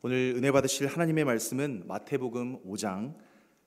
오늘 0.00 0.34
은혜 0.36 0.52
받으실 0.52 0.86
하나님의 0.86 1.24
말씀은 1.24 1.88
마태복음 1.88 2.62
5장 2.64 3.16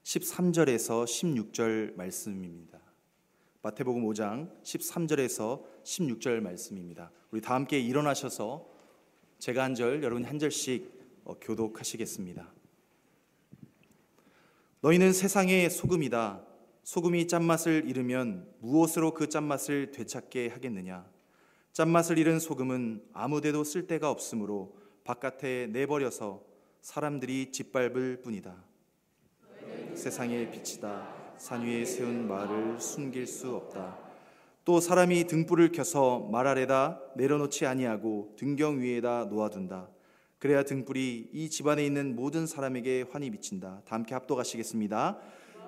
13절에서 0.03 1.03
16절 1.03 1.97
말씀입니다. 1.97 2.79
마태복음 3.61 4.05
5장 4.05 4.49
13절에서 4.63 5.61
16절 5.83 6.39
말씀입니다. 6.39 7.11
우리 7.31 7.41
다 7.41 7.53
함께 7.53 7.81
일어나셔서 7.81 8.65
제가 9.39 9.61
한 9.61 9.75
절, 9.75 10.01
여러분 10.03 10.23
한 10.23 10.39
절씩 10.39 11.21
어, 11.25 11.33
교독하시겠습니다. 11.41 12.49
너희는 14.79 15.11
세상의 15.11 15.69
소금이다. 15.69 16.45
소금이 16.83 17.27
짠맛을 17.27 17.89
잃으면 17.89 18.49
무엇으로 18.59 19.13
그 19.13 19.27
짠맛을 19.27 19.91
되찾게 19.91 20.47
하겠느냐? 20.47 21.05
짠맛을 21.73 22.17
잃은 22.17 22.39
소금은 22.39 23.03
아무데도 23.11 23.65
쓸 23.65 23.85
데가 23.85 24.09
없으므로 24.09 24.79
바깥에 25.03 25.67
내버려서 25.71 26.43
사람들이 26.81 27.51
짓밟을 27.51 28.21
뿐이다. 28.21 28.55
세상의 29.95 30.51
빛이다. 30.51 31.35
산 31.37 31.65
위에 31.65 31.85
세운 31.85 32.27
말을 32.27 32.79
숨길 32.79 33.25
수 33.25 33.55
없다. 33.55 33.97
또 34.63 34.79
사람이 34.79 35.25
등불을 35.25 35.71
켜서 35.71 36.19
말 36.31 36.45
아래다 36.45 37.01
내려놓지 37.15 37.65
아니하고 37.65 38.35
등경 38.37 38.79
위에다 38.79 39.25
놓아둔다. 39.25 39.89
그래야 40.37 40.63
등불이 40.63 41.29
이 41.33 41.49
집안에 41.49 41.83
있는 41.85 42.15
모든 42.15 42.45
사람에게 42.45 43.05
환히 43.11 43.29
비친다. 43.31 43.81
다 43.85 43.95
함께 43.95 44.13
합독하시겠습니다. 44.13 45.17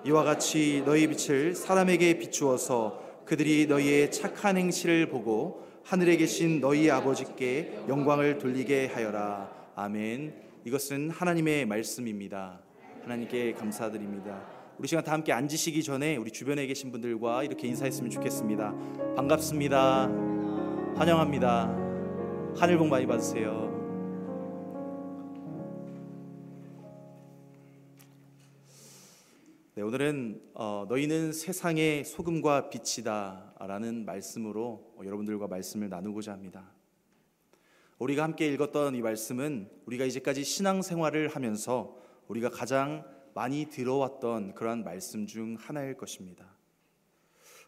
이와 0.06 0.22
같이 0.22 0.82
너희 0.84 1.06
빛을 1.08 1.54
사람에게 1.54 2.18
비추어서 2.18 3.22
그들이 3.24 3.66
너희의 3.66 4.12
착한 4.12 4.56
행실을 4.56 5.08
보고 5.08 5.64
하늘에 5.84 6.16
계신 6.16 6.60
너희 6.60 6.90
아버지께 6.90 7.84
영광을 7.88 8.38
돌리게 8.38 8.86
하여라. 8.86 9.50
아멘. 9.76 10.32
이것은 10.64 11.10
하나님의 11.10 11.66
말씀입니다. 11.66 12.58
하나님께 13.02 13.52
감사드립니다. 13.52 14.40
우리 14.78 14.88
시간 14.88 15.04
다 15.04 15.12
함께 15.12 15.32
앉으시기 15.32 15.82
전에 15.82 16.16
우리 16.16 16.30
주변에 16.30 16.66
계신 16.66 16.90
분들과 16.90 17.44
이렇게 17.44 17.68
인사했으면 17.68 18.10
좋겠습니다. 18.10 18.74
반갑습니다. 19.14 20.08
환영합니다. 20.96 21.66
하늘 22.56 22.78
복 22.78 22.88
많이 22.88 23.06
받으세요. 23.06 23.73
네, 29.76 29.82
오늘은 29.82 30.40
어, 30.54 30.86
너희는 30.88 31.32
세상의 31.32 32.04
소금과 32.04 32.70
빛이다라는 32.70 34.04
말씀으로 34.04 34.94
어, 34.96 35.00
여러분들과 35.04 35.48
말씀을 35.48 35.88
나누고자 35.88 36.30
합니다. 36.30 36.70
우리가 37.98 38.22
함께 38.22 38.46
읽었던 38.52 38.94
이 38.94 39.02
말씀은 39.02 39.68
우리가 39.86 40.04
이제까지 40.04 40.44
신앙생활을 40.44 41.26
하면서 41.26 41.98
우리가 42.28 42.50
가장 42.50 43.04
많이 43.34 43.68
들어왔던 43.68 44.54
그러한 44.54 44.84
말씀 44.84 45.26
중 45.26 45.56
하나일 45.58 45.96
것입니다. 45.96 46.56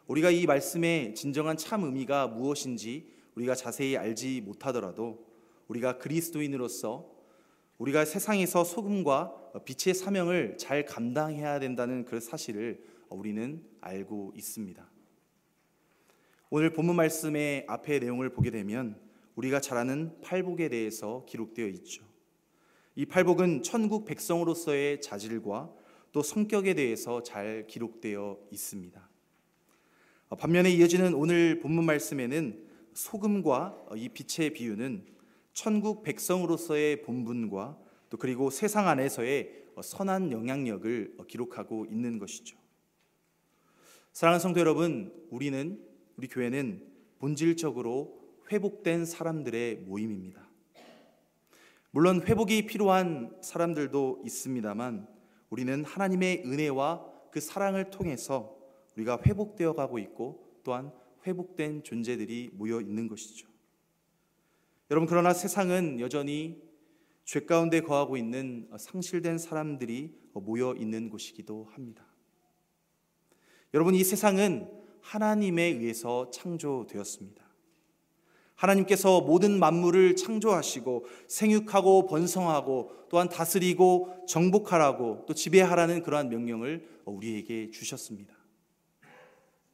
우리가 0.07 0.31
이 0.31 0.45
말씀의 0.45 1.13
진정한 1.13 1.57
참 1.57 1.83
의미가 1.83 2.27
무엇인지 2.27 3.11
우리가 3.35 3.53
자세히 3.53 3.97
알지 3.97 4.39
못하더라도 4.45 5.27
우리가 5.67 5.97
그리스도인으로서 5.97 7.17
우리가 7.79 8.05
세상에서 8.05 8.63
소금과 8.63 9.46
빛의 9.65 9.95
사명을 9.95 10.57
잘 10.57 10.85
감당해야 10.85 11.59
된다는 11.59 12.05
그 12.05 12.19
사실을 12.19 12.83
우리는 13.09 13.63
알고 13.81 14.33
있습니다. 14.35 14.89
오늘 16.49 16.71
본문 16.71 16.95
말씀의 16.95 17.65
앞의 17.67 17.99
내용을 17.99 18.29
보게 18.29 18.51
되면 18.51 18.99
우리가 19.35 19.59
잘 19.59 19.77
아는 19.77 20.19
팔복에 20.21 20.69
대해서 20.69 21.25
기록되어 21.27 21.67
있죠. 21.67 22.03
이 22.95 23.05
팔복은 23.05 23.63
천국 23.63 24.05
백성으로서의 24.05 25.01
자질과 25.01 25.71
또 26.11 26.23
성격에 26.23 26.73
대해서 26.73 27.21
잘 27.21 27.67
기록되어 27.67 28.39
있습니다. 28.51 29.09
반면에 30.39 30.71
이어지는 30.71 31.13
오늘 31.13 31.59
본문 31.59 31.85
말씀에는 31.85 32.65
소금과 32.93 33.85
이 33.95 34.09
빛의 34.09 34.53
비유는 34.53 35.05
천국 35.53 36.03
백성으로서의 36.03 37.03
본분과 37.03 37.77
또 38.09 38.17
그리고 38.17 38.49
세상 38.49 38.87
안에서의 38.87 39.65
선한 39.81 40.31
영향력을 40.31 41.17
기록하고 41.27 41.85
있는 41.85 42.19
것이죠. 42.19 42.57
사랑하는 44.13 44.39
성도 44.39 44.59
여러분, 44.59 45.13
우리는 45.29 45.79
우리 46.15 46.27
교회는 46.27 46.87
본질적으로 47.19 48.19
회복된 48.51 49.05
사람들의 49.05 49.77
모임입니다. 49.81 50.47
물론 51.91 52.21
회복이 52.21 52.65
필요한 52.65 53.35
사람들도 53.41 54.23
있습니다만 54.25 55.07
우리는 55.49 55.85
하나님의 55.85 56.43
은혜와 56.45 57.05
그 57.31 57.39
사랑을 57.39 57.89
통해서 57.89 58.57
우리가 58.95 59.19
회복되어 59.25 59.73
가고 59.73 59.99
있고 59.99 60.59
또한 60.63 60.91
회복된 61.25 61.83
존재들이 61.83 62.51
모여 62.53 62.81
있는 62.81 63.07
것이죠. 63.07 63.47
여러분 64.89 65.07
그러나 65.07 65.33
세상은 65.33 65.99
여전히 65.99 66.66
죄 67.27 67.41
가운데 67.41 67.81
거하고 67.81 68.15
있는 68.15 68.69
상실된 68.79 69.37
사람들이 69.37 70.17
모여 70.31 70.73
있는 70.77 71.09
곳이기도 71.09 71.67
합니다. 71.73 72.05
여러분 73.73 73.95
이 73.95 74.03
세상은 74.05 74.71
하나님에 75.01 75.63
의해서 75.63 76.31
창조되었습니다. 76.31 77.45
하나님께서 78.55 79.19
모든 79.19 79.59
만물을 79.59 80.15
창조하시고 80.15 81.05
생육하고 81.27 82.07
번성하고 82.07 82.91
또한 83.09 83.27
다스리고 83.27 84.23
정복하라고 84.25 85.25
또 85.27 85.33
지배하라는 85.33 86.03
그러한 86.03 86.29
명령을 86.29 86.87
우리에게 87.03 87.71
주셨습니다. 87.71 88.33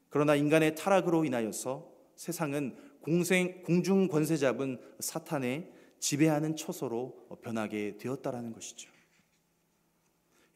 그러나 0.10 0.34
인간의 0.36 0.74
타락으로 0.74 1.24
인하여서 1.24 1.88
세상은 2.16 2.76
공생, 3.00 3.62
공중 3.62 4.08
권세 4.08 4.38
잡은 4.38 4.80
사탄의 5.00 5.72
지배하는 6.04 6.58
처소로 6.58 7.40
변하게 7.42 7.96
되었다라는 7.98 8.52
것이죠. 8.52 8.92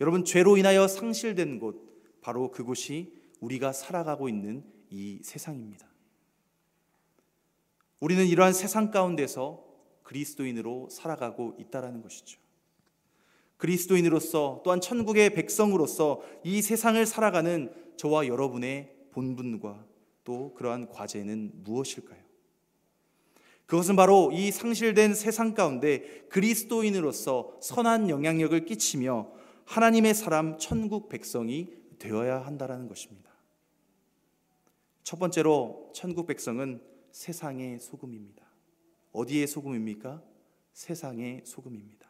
여러분 0.01 0.25
죄로 0.25 0.57
인하여 0.57 0.89
상실된 0.89 1.59
곳 1.59 2.19
바로 2.19 2.51
그곳이 2.51 3.13
우리가 3.39 3.71
살아가고 3.71 4.27
있는 4.27 4.65
이 4.89 5.19
세상입니다. 5.23 5.87
우리는 8.01 8.25
이러한 8.27 8.51
세상 8.51 8.91
가운데서 8.91 9.63
그리스도인으로 10.03 10.89
살아가고 10.91 11.55
있다라는 11.57 12.01
것이죠. 12.01 12.41
그리스도인으로서 13.55 14.61
또한 14.65 14.81
천국의 14.81 15.33
백성으로서 15.33 16.21
이 16.43 16.61
세상을 16.61 17.03
살아가는 17.05 17.73
저와 17.95 18.27
여러분의 18.27 18.93
본분과 19.11 19.85
또 20.25 20.53
그러한 20.55 20.89
과제는 20.89 21.63
무엇일까요? 21.63 22.26
그것은 23.67 23.97
바로 23.97 24.31
이 24.31 24.49
상실된 24.49 25.13
세상 25.13 25.53
가운데 25.53 26.25
그리스도인으로서 26.29 27.57
선한 27.61 28.09
영향력을 28.09 28.65
끼치며 28.65 29.29
하나님의 29.65 30.13
사람 30.13 30.57
천국 30.57 31.09
백성이 31.09 31.73
되어야 31.99 32.45
한다라는 32.45 32.87
것입니다. 32.87 33.29
첫 35.03 35.19
번째로 35.19 35.91
천국 35.93 36.27
백성은 36.27 36.81
세상의 37.11 37.79
소금입니다. 37.79 38.45
어디의 39.11 39.47
소금입니까? 39.47 40.23
세상의 40.71 41.41
소금입니다. 41.43 42.07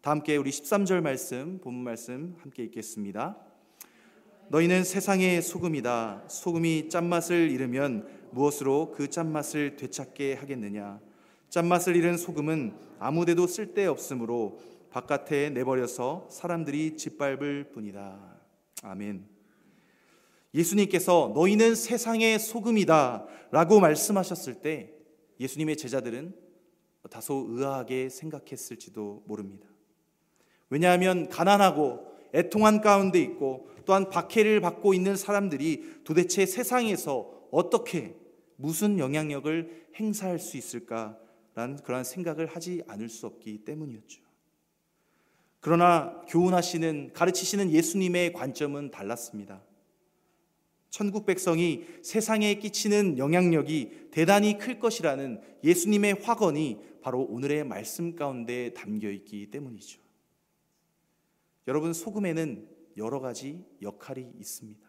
다 0.00 0.12
함께 0.12 0.36
우리 0.36 0.50
13절 0.50 1.00
말씀, 1.00 1.58
본문 1.58 1.82
말씀 1.82 2.36
함께 2.38 2.62
읽겠습니다. 2.64 3.36
너희는 4.48 4.84
세상의 4.84 5.42
소금이다. 5.42 6.28
소금이 6.28 6.88
짠맛을 6.88 7.50
잃으면 7.50 8.15
무엇으로 8.32 8.92
그 8.92 9.08
짠맛을 9.08 9.76
되찾게 9.76 10.34
하겠느냐? 10.34 11.00
짠맛을 11.48 11.96
잃은 11.96 12.16
소금은 12.16 12.74
아무데도 12.98 13.46
쓸데없으므로 13.46 14.58
바깥에 14.90 15.50
내버려서 15.50 16.28
사람들이 16.30 16.96
짓밟을 16.96 17.70
뿐이다. 17.72 18.40
아멘. 18.82 19.26
예수님께서 20.54 21.32
너희는 21.34 21.74
세상의 21.74 22.38
소금이다 22.38 23.26
라고 23.50 23.80
말씀하셨을 23.80 24.62
때 24.62 24.92
예수님의 25.38 25.76
제자들은 25.76 26.34
다소 27.10 27.46
의아하게 27.50 28.08
생각했을지도 28.08 29.24
모릅니다. 29.26 29.68
왜냐하면 30.70 31.28
가난하고 31.28 32.06
애통한 32.34 32.80
가운데 32.80 33.20
있고 33.20 33.68
또한 33.84 34.10
박해를 34.10 34.60
받고 34.60 34.94
있는 34.94 35.16
사람들이 35.16 36.00
도대체 36.04 36.44
세상에서 36.44 37.35
어떻게 37.56 38.14
무슨 38.56 38.98
영향력을 38.98 39.88
행사할 39.94 40.38
수 40.38 40.58
있을까라는 40.58 41.76
그런 41.84 42.04
생각을 42.04 42.44
하지 42.44 42.82
않을 42.86 43.08
수 43.08 43.26
없기 43.26 43.64
때문이었죠. 43.64 44.20
그러나 45.60 46.20
교훈하시는 46.28 47.14
가르치시는 47.14 47.70
예수님의 47.70 48.34
관점은 48.34 48.90
달랐습니다. 48.90 49.64
천국 50.90 51.24
백성이 51.24 51.86
세상에 52.02 52.56
끼치는 52.56 53.16
영향력이 53.16 54.08
대단히 54.10 54.58
클 54.58 54.78
것이라는 54.78 55.40
예수님의 55.64 56.20
확언이 56.22 56.78
바로 57.00 57.22
오늘의 57.22 57.64
말씀 57.64 58.14
가운데 58.16 58.74
담겨 58.74 59.08
있기 59.10 59.50
때문이죠. 59.50 60.02
여러분 61.68 61.94
소금에는 61.94 62.68
여러 62.98 63.20
가지 63.20 63.64
역할이 63.80 64.30
있습니다. 64.38 64.85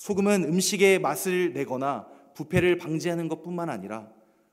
소금은 0.00 0.44
음식의 0.44 0.98
맛을 0.98 1.52
내거나 1.52 2.08
부패를 2.32 2.78
방지하는 2.78 3.28
것뿐만 3.28 3.68
아니라 3.68 4.10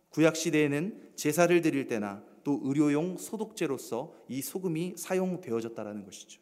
구약 0.10 0.36
시대에는 0.36 1.14
제사를 1.16 1.62
드릴 1.62 1.88
때나 1.88 2.22
또 2.44 2.60
의료용 2.64 3.18
소독제로서 3.18 4.14
이 4.28 4.42
소금이 4.42 4.96
사용되어졌다라는 4.98 6.04
것이죠. 6.04 6.42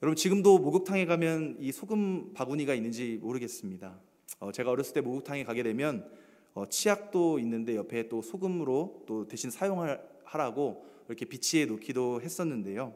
여러분 0.00 0.14
지금도 0.14 0.60
목욕탕에 0.60 1.06
가면 1.06 1.56
이 1.58 1.72
소금 1.72 2.34
바구니가 2.34 2.72
있는지 2.72 3.18
모르겠습니다. 3.20 3.98
어, 4.38 4.52
제가 4.52 4.70
어렸을 4.70 4.94
때 4.94 5.00
목욕탕에 5.00 5.42
가게 5.42 5.64
되면 5.64 6.08
어, 6.54 6.66
치약도 6.68 7.40
있는데 7.40 7.74
옆에 7.74 8.08
또 8.08 8.22
소금으로 8.22 9.02
또 9.06 9.26
대신 9.26 9.50
사용하라고 9.50 10.86
이렇게 11.08 11.24
비치해 11.24 11.66
놓기도 11.66 12.20
했었는데요. 12.22 12.94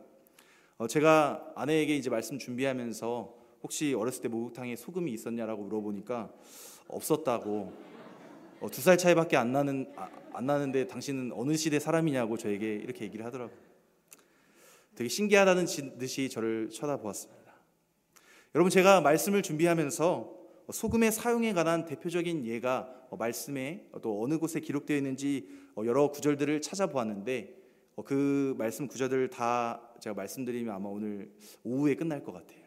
어, 0.77 0.87
제가 0.87 1.55
아내에게 1.57 1.97
이제 1.97 2.09
말씀 2.09 2.39
준비하면서 2.39 3.38
혹시 3.63 3.95
어렸을 3.95 4.23
때 4.23 4.29
목욕탕에 4.29 4.77
소금이 4.77 5.13
있었냐라고 5.13 5.65
물어보니까 5.65 6.33
없었다고 6.89 7.73
어, 8.61 8.71
두살 8.71 8.99
차이밖에 8.99 9.37
안 9.37 9.53
나는 9.53 9.93
아, 9.97 10.09
안 10.33 10.47
나는데 10.47 10.87
당신은 10.87 11.33
어느 11.33 11.57
시대 11.57 11.79
사람이냐고 11.79 12.37
저에게 12.37 12.75
이렇게 12.75 13.05
얘기를 13.05 13.25
하더라고요. 13.25 13.57
되게 14.95 15.09
신기하다는 15.09 15.67
듯이 15.99 16.29
저를 16.29 16.71
쳐다보았습니다. 16.71 17.55
여러분 18.55 18.71
제가 18.71 19.01
말씀을 19.01 19.43
준비하면서 19.43 20.37
소금의 20.73 21.13
사용에 21.13 21.53
관한 21.53 21.85
대표적인 21.85 22.45
예가 22.45 23.07
말씀에 23.17 23.87
또 24.03 24.23
어느 24.23 24.39
곳에 24.39 24.61
기록되어 24.61 24.97
있는지 24.97 25.49
여러 25.79 26.11
구절들을 26.11 26.61
찾아보았는데 26.61 27.57
그 28.05 28.55
말씀 28.59 28.87
구절들 28.87 29.31
다 29.31 29.81
제가 30.01 30.15
말씀드리면 30.15 30.75
아마 30.75 30.89
오늘 30.89 31.33
오후에 31.65 31.95
끝날 31.95 32.23
것 32.23 32.33
같아요. 32.33 32.58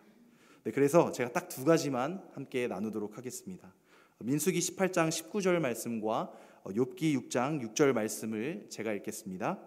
네, 0.63 0.71
그래서 0.71 1.11
제가 1.11 1.31
딱 1.31 1.49
두 1.49 1.65
가지만 1.65 2.23
함께 2.33 2.67
나누도록 2.67 3.17
하겠습니다. 3.17 3.73
민수기 4.19 4.59
18장 4.59 5.09
19절 5.09 5.59
말씀과 5.59 6.31
욥기 6.65 7.29
6장 7.29 7.73
6절 7.73 7.93
말씀을 7.93 8.67
제가 8.69 8.93
읽겠습니다. 8.93 9.59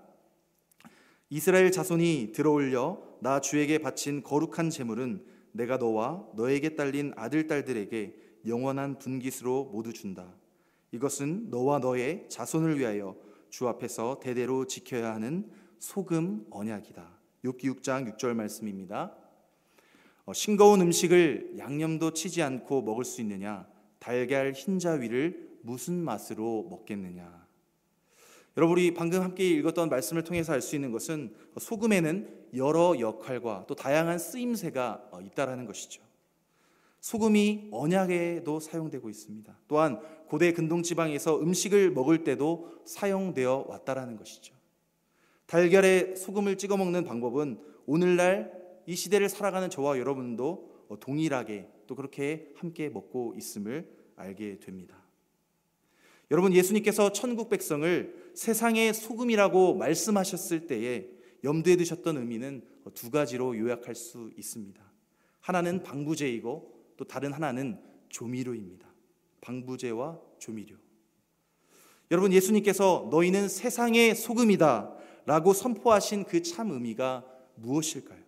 이스라엘 1.31 1.73
자손이 1.73 2.31
들어올려 2.33 3.03
나 3.21 3.41
주에게 3.41 3.79
바친 3.79 4.23
거룩한 4.23 4.71
제물은 4.71 5.25
내가 5.51 5.79
너와 5.79 6.29
너에게 6.37 6.77
딸린 6.77 7.13
아들 7.17 7.49
딸들에게 7.49 8.15
영원한 8.47 8.99
분깃으로 8.99 9.71
모두 9.73 9.93
준다. 9.93 10.33
이것은 10.93 11.51
너와 11.51 11.81
너의 11.81 12.27
자손을 12.29 12.79
위하여 12.79 13.17
주 13.51 13.67
앞에서 13.67 14.21
대대로 14.23 14.67
지켜야 14.67 15.13
하는 15.13 15.51
소금 15.81 16.47
언약이다. 16.51 17.19
욥기 17.45 17.65
6장 17.65 18.17
6절 18.17 18.35
말씀입니다. 18.35 19.24
어, 20.27 20.33
싱거운 20.33 20.81
음식을 20.81 21.55
양념도 21.59 22.13
치지 22.15 22.43
않고 22.43 22.83
먹을 22.83 23.05
수 23.05 23.21
있느냐? 23.21 23.67
달걀 23.99 24.53
흰자 24.53 24.93
위를 24.93 25.51
무슨 25.63 25.95
맛으로 26.03 26.67
먹겠느냐? 26.71 27.45
여러분 28.57 28.73
우리 28.73 28.95
방금 28.95 29.21
함께 29.23 29.47
읽었던 29.49 29.89
말씀을 29.89 30.23
통해서 30.23 30.53
알 30.53 30.63
수 30.63 30.77
있는 30.77 30.93
것은 30.93 31.35
소금에는 31.59 32.45
여러 32.55 32.99
역할과 32.99 33.65
또 33.67 33.75
다양한 33.75 34.19
쓰임새가 34.19 35.09
어, 35.11 35.21
있다라는 35.21 35.67
것이죠. 35.67 36.03
소금이 37.01 37.69
언약에도 37.71 38.61
사용되고 38.61 39.11
있습니다. 39.11 39.59
또한 39.69 40.01
고대 40.27 40.53
근동 40.53 40.83
지방에서 40.83 41.39
음식을 41.39 41.91
먹을 41.91 42.25
때도 42.25 42.81
사용되어 42.87 43.67
왔다라는 43.69 44.17
것이죠. 44.17 44.55
달걀에 45.45 46.15
소금을 46.15 46.57
찍어 46.57 46.79
먹는 46.79 47.05
방법은 47.05 47.61
오늘날 47.85 48.64
이 48.87 48.95
시대를 48.95 49.29
살아가는 49.29 49.71
저와 49.71 49.99
여러분도 49.99 50.87
어, 50.89 50.99
동일하게 51.01 51.69
또 51.87 51.95
그렇게 51.95 52.51
함께 52.57 52.89
먹고 52.89 53.35
있음을 53.37 53.89
알게 54.17 54.61
됩니다. 54.61 55.03
여러분 56.31 56.53
예수님께서 56.53 57.13
천국 57.13 57.49
백성을 57.49 58.31
세상의 58.35 58.95
소금이라고 58.95 59.75
말씀하셨을 59.75 60.67
때에 60.67 61.09
염두에 61.45 61.77
두셨던 61.77 62.17
의미는 62.17 62.63
두 62.95 63.11
가지로 63.11 63.57
요약할 63.59 63.95
수 63.95 64.31
있습니다. 64.37 64.83
하나는 65.41 65.83
방부제이고 65.83 66.75
또 66.97 67.05
다른 67.05 67.33
하나는 67.33 67.79
조미료입니다. 68.09 68.89
방부제와 69.43 70.19
조미료. 70.39 70.77
여러분 72.11 72.33
예수님께서 72.33 73.09
너희는 73.11 73.49
세상의 73.49 74.15
소금이다라고 74.15 75.53
선포하신 75.53 76.25
그 76.25 76.43
참 76.43 76.71
의미가 76.71 77.25
무엇일까요? 77.57 78.24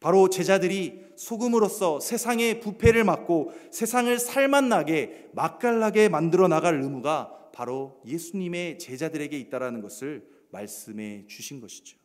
바로 0.00 0.30
제자들이 0.30 1.04
소금으로서 1.16 2.00
세상의 2.00 2.60
부패를 2.60 3.04
막고 3.04 3.52
세상을 3.70 4.18
살맛나게 4.18 5.30
맛깔나게 5.34 6.08
만들어 6.08 6.48
나갈 6.48 6.80
의무가 6.80 7.50
바로 7.52 8.00
예수님의 8.06 8.78
제자들에게 8.78 9.38
있다라는 9.38 9.82
것을 9.82 10.26
말씀해 10.50 11.26
주신 11.26 11.60
것이죠. 11.60 11.98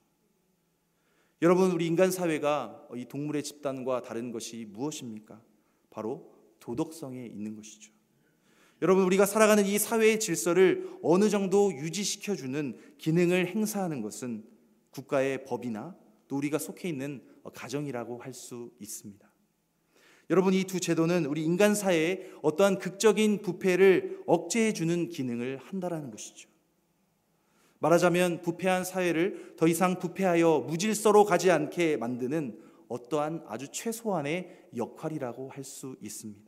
여러분 1.41 1.71
우리 1.71 1.87
인간 1.87 2.11
사회가 2.11 2.87
이 2.95 3.05
동물의 3.05 3.43
집단과 3.43 4.01
다른 4.01 4.31
것이 4.31 4.65
무엇입니까? 4.69 5.41
바로 5.89 6.33
도덕성에 6.59 7.25
있는 7.25 7.55
것이죠. 7.55 7.93
여러분 8.81 9.05
우리가 9.05 9.25
살아가는 9.25 9.65
이 9.65 9.79
사회의 9.79 10.19
질서를 10.19 10.97
어느 11.01 11.29
정도 11.29 11.71
유지시켜 11.71 12.35
주는 12.35 12.77
기능을 12.97 13.47
행사하는 13.47 14.01
것은 14.01 14.43
국가의 14.89 15.45
법이나 15.45 15.95
또 16.27 16.35
우리가 16.37 16.57
속해 16.57 16.89
있는 16.89 17.21
가정이라고 17.51 18.19
할 18.19 18.33
수 18.33 18.71
있습니다. 18.79 19.31
여러분 20.29 20.53
이 20.53 20.63
두 20.63 20.79
제도는 20.79 21.25
우리 21.25 21.43
인간 21.43 21.75
사회에 21.75 22.31
어떠한 22.41 22.79
극적인 22.79 23.41
부패를 23.43 24.23
억제해 24.25 24.73
주는 24.73 25.09
기능을 25.09 25.57
한다라는 25.57 26.09
것이죠. 26.09 26.49
말하자면 27.79 28.41
부패한 28.41 28.83
사회를 28.85 29.55
더 29.57 29.67
이상 29.67 29.99
부패하여 29.99 30.65
무질서로 30.67 31.25
가지 31.25 31.51
않게 31.51 31.97
만드는 31.97 32.59
어떠한 32.87 33.43
아주 33.47 33.67
최소한의 33.71 34.69
역할이라고 34.75 35.49
할 35.49 35.63
수 35.63 35.95
있습니다. 36.01 36.45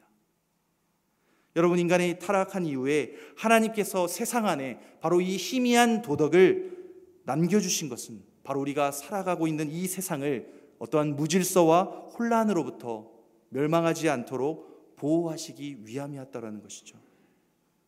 여러분 1.55 1.79
인간이 1.79 2.17
타락한 2.19 2.65
이후에 2.65 3.13
하나님께서 3.35 4.07
세상 4.07 4.47
안에 4.47 4.79
바로 5.01 5.21
이 5.21 5.37
희미한 5.37 6.01
도덕을 6.01 6.77
남겨주신 7.25 7.89
것은 7.89 8.23
바로 8.43 8.61
우리가 8.61 8.91
살아가고 8.91 9.47
있는 9.47 9.69
이 9.69 9.87
세상을 9.87 10.66
어떠한 10.79 11.15
무질서와 11.15 11.83
혼란으로부터 12.17 13.11
멸망하지 13.49 14.09
않도록 14.09 14.95
보호하시기 14.95 15.85
위함이었다라는 15.85 16.61
것이죠. 16.61 16.97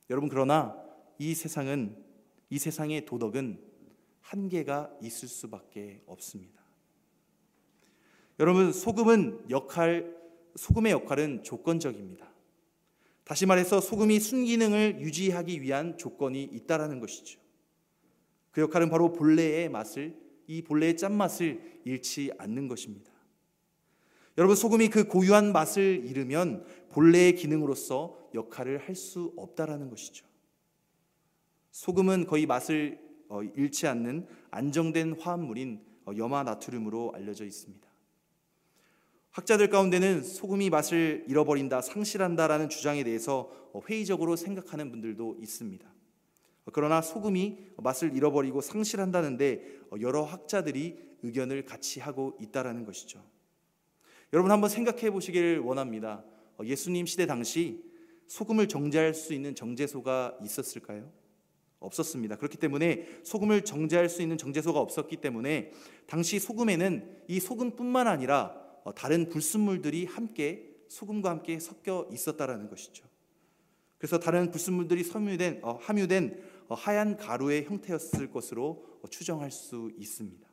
여러분 0.09 0.29
그러나 0.29 0.75
이 1.17 1.33
세상은 1.35 1.95
이 2.49 2.57
세상의 2.57 3.05
도덕은 3.05 3.59
한계가 4.21 4.91
있을 5.01 5.27
수밖에 5.27 6.01
없습니다. 6.05 6.59
여러분 8.39 8.71
소금은 8.71 9.49
역할 9.49 10.15
소금의 10.55 10.91
역할은 10.91 11.43
조건적입니다. 11.43 12.29
다시 13.23 13.45
말해서 13.45 13.79
소금이 13.79 14.19
순기능을 14.19 15.01
유지하기 15.01 15.61
위한 15.61 15.97
조건이 15.97 16.43
있다라는 16.43 16.99
것이죠. 16.99 17.39
그 18.51 18.61
역할은 18.61 18.89
바로 18.89 19.13
본래의 19.13 19.69
맛을 19.69 20.17
이 20.49 20.63
본래의 20.63 20.97
짠맛을 20.97 21.81
잃지 21.85 22.31
않는 22.39 22.67
것입니다. 22.67 23.11
여러분 24.35 24.55
소금이 24.55 24.89
그 24.89 25.03
고유한 25.07 25.51
맛을 25.51 26.03
잃으면 26.07 26.65
본래의 26.89 27.35
기능으로서 27.35 28.17
역할을 28.33 28.79
할 28.79 28.95
수 28.95 29.31
없다라는 29.37 29.91
것이죠. 29.91 30.25
소금은 31.69 32.25
거의 32.25 32.47
맛을 32.47 32.99
어, 33.27 33.43
잃지 33.43 33.85
않는 33.85 34.25
안정된 34.49 35.19
화합물인 35.19 35.81
어, 36.05 36.13
염화 36.17 36.41
나트륨으로 36.41 37.11
알려져 37.13 37.45
있습니다. 37.45 37.87
학자들 39.29 39.69
가운데는 39.69 40.23
소금이 40.23 40.71
맛을 40.71 41.25
잃어버린다, 41.27 41.83
상실한다라는 41.83 42.69
주장에 42.69 43.03
대해서 43.03 43.51
어, 43.71 43.81
회의적으로 43.87 44.35
생각하는 44.35 44.89
분들도 44.89 45.37
있습니다. 45.39 45.98
그러나 46.73 47.01
소금이 47.01 47.57
맛을 47.77 48.15
잃어버리고 48.15 48.61
상실한다는데 48.61 49.79
여러 50.01 50.23
학자들이 50.23 50.97
의견을 51.23 51.65
같이 51.65 51.99
하고 51.99 52.37
있다라는 52.39 52.85
것이죠. 52.85 53.23
여러분 54.33 54.51
한번 54.51 54.69
생각해 54.69 55.09
보시기를 55.11 55.59
원합니다. 55.59 56.23
예수님 56.63 57.05
시대 57.05 57.25
당시 57.25 57.83
소금을 58.27 58.67
정제할 58.67 59.13
수 59.13 59.33
있는 59.33 59.55
정제소가 59.55 60.37
있었을까요? 60.43 61.11
없었습니다. 61.79 62.35
그렇기 62.35 62.57
때문에 62.57 63.21
소금을 63.23 63.63
정제할 63.63 64.09
수 64.09 64.21
있는 64.21 64.37
정제소가 64.37 64.79
없었기 64.79 65.17
때문에 65.17 65.71
당시 66.05 66.39
소금에는 66.39 67.23
이 67.27 67.39
소금뿐만 67.39 68.07
아니라 68.07 68.55
다른 68.95 69.29
불순물들이 69.29 70.05
함께 70.05 70.69
소금과 70.87 71.29
함께 71.29 71.59
섞여 71.59 72.07
있었다라는 72.11 72.69
것이죠. 72.69 73.05
그래서 73.97 74.19
다른 74.19 74.49
불순물들이 74.51 75.03
섬유된 75.03 75.59
어, 75.61 75.77
함유된 75.81 76.41
하얀 76.75 77.17
가루의 77.17 77.65
형태였을 77.65 78.29
것으로 78.31 78.85
추정할 79.09 79.51
수 79.51 79.91
있습니다. 79.97 80.47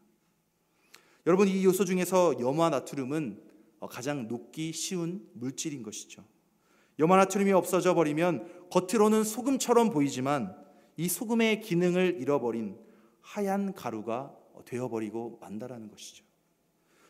여러분 1.27 1.49
이 1.49 1.65
요소 1.65 1.85
중에서 1.85 2.39
염화 2.41 2.71
나트륨은 2.71 3.43
가장 3.91 4.29
녹기 4.29 4.73
쉬운 4.73 5.29
물질인 5.35 5.83
것이죠. 5.83 6.25
염화 6.99 7.17
나트륨이 7.17 7.53
없어져 7.53 7.95
버리면 7.95 8.69
겉으로는 8.71 9.25
소금처럼 9.25 9.91
보이지만 9.91 10.57
이 10.97 11.09
소금의 11.09 11.61
기능을 11.61 12.17
잃어버린 12.21 12.79
하얀 13.21 13.75
가루가 13.75 14.35
되어버리고 14.65 15.39
만다라는 15.41 15.91
것이죠. 15.91 16.25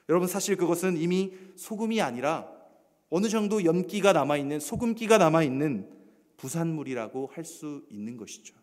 여러분 0.09 0.29
사실 0.29 0.57
그것은 0.57 0.97
이미 0.97 1.33
소금이 1.57 2.01
아니라 2.01 2.51
어느 3.11 3.29
정도 3.29 3.65
염기가 3.65 4.13
남아 4.13 4.37
있는 4.37 4.59
소금기가 4.61 5.19
남아 5.19 5.43
있는 5.43 5.91
부산물이라고 6.37 7.31
할 7.33 7.45
수 7.45 7.85
있는 7.91 8.17
것이죠. 8.17 8.55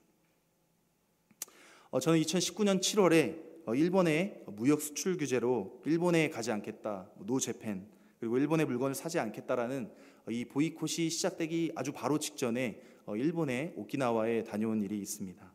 어, 1.93 1.99
저는 1.99 2.19
2019년 2.21 2.79
7월에 2.79 3.67
어, 3.67 3.75
일본의 3.75 4.45
무역 4.47 4.81
수출 4.81 5.15
규제로 5.15 5.79
일본에 5.85 6.27
가지 6.31 6.51
않겠다, 6.51 7.07
뭐노 7.17 7.39
재팬 7.39 7.85
그리고 8.19 8.39
일본의 8.39 8.65
물건을 8.65 8.95
사지 8.95 9.19
않겠다라는 9.19 9.91
어, 10.25 10.31
이 10.31 10.43
보이콧이 10.45 11.11
시작되기 11.11 11.73
아주 11.75 11.91
바로 11.91 12.17
직전에 12.17 12.81
일본의 13.07 13.73
오키나와에 13.75 14.43
다녀온 14.43 14.81
일이 14.81 14.97
있습니다. 15.01 15.53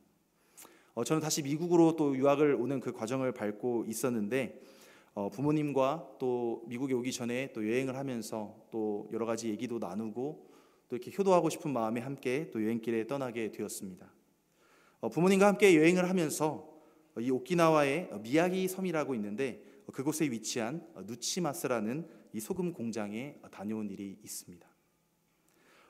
저는 1.05 1.21
다시 1.21 1.43
미국으로 1.43 1.97
또 1.97 2.17
유학을 2.17 2.55
오는 2.55 2.79
그 2.79 2.93
과정을 2.93 3.33
밟고 3.33 3.87
있었는데 3.89 4.63
부모님과 5.33 6.19
또 6.21 6.63
미국에 6.69 6.95
오기 6.95 7.11
전에 7.11 7.53
또 7.53 7.69
여행을 7.69 7.97
하면서 7.97 8.55
또 8.71 9.09
여러 9.13 9.27
가지 9.27 9.49
얘기도 9.49 9.81
나누고 9.81 10.47
또 10.89 10.97
이렇게 10.97 11.11
효도하고 11.19 11.51
싶은 11.51 11.73
마음에 11.73 12.01
함께 12.01 12.49
또 12.53 12.63
여행길에 12.63 13.09
떠나게 13.09 13.51
되었습니다. 13.51 14.18
어, 15.01 15.09
부모님과 15.09 15.47
함께 15.47 15.77
여행을 15.77 16.09
하면서 16.09 16.69
이 17.21 17.31
오키나와의 17.31 18.11
미야기 18.23 18.67
섬이라고 18.69 19.15
있는데 19.15 19.63
그곳에 19.93 20.25
위치한 20.27 20.87
누치마스라는 21.07 22.07
이 22.33 22.41
소금 22.41 22.73
공장에 22.73 23.37
다녀온 23.51 23.91
일이 23.91 24.19
있습니다. 24.23 24.69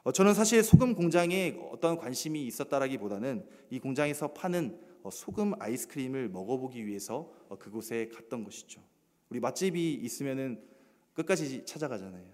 어, 0.04 0.12
저는 0.12 0.34
사실 0.34 0.62
소금 0.62 0.94
공장에 0.94 1.58
어떤 1.72 1.96
관심이 1.96 2.46
있었다라기보다는 2.46 3.46
이 3.70 3.78
공장에서 3.78 4.32
파는 4.32 4.78
어, 5.02 5.10
소금 5.10 5.54
아이스크림을 5.58 6.28
먹어보기 6.28 6.86
위해서 6.86 7.32
그곳에 7.58 8.08
갔던 8.08 8.44
것이죠. 8.44 8.82
우리 9.30 9.40
맛집이 9.40 9.94
있으면은 9.94 10.62
끝까지 11.14 11.64
찾아가잖아요. 11.64 12.26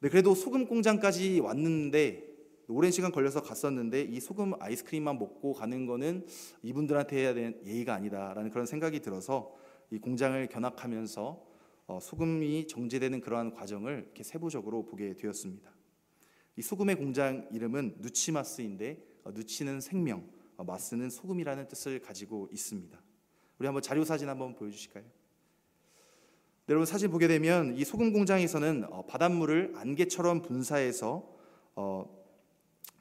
네, 0.00 0.08
그래도 0.08 0.34
소금 0.34 0.66
공장까지 0.66 1.40
왔는데 1.40 2.33
오랜 2.68 2.90
시간 2.90 3.12
걸려서 3.12 3.42
갔었는데 3.42 4.02
이 4.02 4.20
소금 4.20 4.54
아이스크림만 4.58 5.18
먹고 5.18 5.52
가는 5.52 5.86
거는 5.86 6.26
이분들한테 6.62 7.16
해야 7.16 7.34
되는 7.34 7.60
예의가 7.64 7.94
아니다라는 7.94 8.50
그런 8.50 8.64
생각이 8.64 9.00
들어서 9.00 9.54
이 9.90 9.98
공장을 9.98 10.46
견학하면서 10.48 11.54
어, 11.86 11.98
소금이 12.00 12.66
정제되는 12.66 13.20
그러한 13.20 13.52
과정을 13.52 14.04
이렇게 14.04 14.22
세부적으로 14.22 14.86
보게 14.86 15.14
되었습니다. 15.14 15.70
이 16.56 16.62
소금의 16.62 16.96
공장 16.96 17.46
이름은 17.52 17.96
누치마스인데 17.98 19.04
어, 19.24 19.32
누치는 19.32 19.82
생명, 19.82 20.26
어, 20.56 20.64
마스는 20.64 21.10
소금이라는 21.10 21.68
뜻을 21.68 22.00
가지고 22.00 22.48
있습니다. 22.50 22.98
우리 23.58 23.66
한번 23.66 23.82
자료 23.82 24.04
사진 24.04 24.30
한번 24.30 24.54
보여주실까요? 24.54 25.04
네, 25.04 25.10
여러분 26.70 26.86
사진 26.86 27.10
보게 27.10 27.28
되면 27.28 27.76
이 27.76 27.84
소금 27.84 28.14
공장에서는 28.14 28.86
어, 28.90 29.04
바닷물을 29.04 29.74
안개처럼 29.76 30.40
분사해서 30.40 31.28
어, 31.76 32.23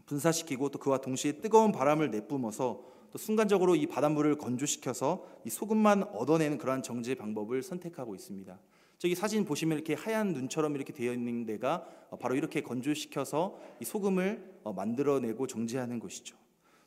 분사시키고 0.05 0.69
또 0.69 0.79
그와 0.79 0.99
동시에 0.99 1.33
뜨거운 1.33 1.71
바람을 1.71 2.11
내뿜어서 2.11 2.83
또 3.11 3.17
순간적으로 3.17 3.75
이 3.75 3.85
바닷물을 3.85 4.37
건조시켜서 4.37 5.25
이 5.45 5.49
소금만 5.49 6.03
얻어내는 6.03 6.57
그러한 6.57 6.81
정제 6.81 7.15
방법을 7.15 7.61
선택하고 7.61 8.15
있습니다. 8.15 8.59
저기 8.97 9.15
사진 9.15 9.45
보시면 9.45 9.77
이렇게 9.77 9.93
하얀 9.93 10.33
눈처럼 10.33 10.75
이렇게 10.75 10.93
되어 10.93 11.13
있는 11.13 11.45
데가 11.45 11.85
어, 12.09 12.17
바로 12.17 12.35
이렇게 12.35 12.61
건조시켜서 12.61 13.59
이 13.79 13.85
소금을 13.85 14.61
만들어내고 14.63 15.45
정제하는 15.47 15.99
곳이죠. 15.99 16.37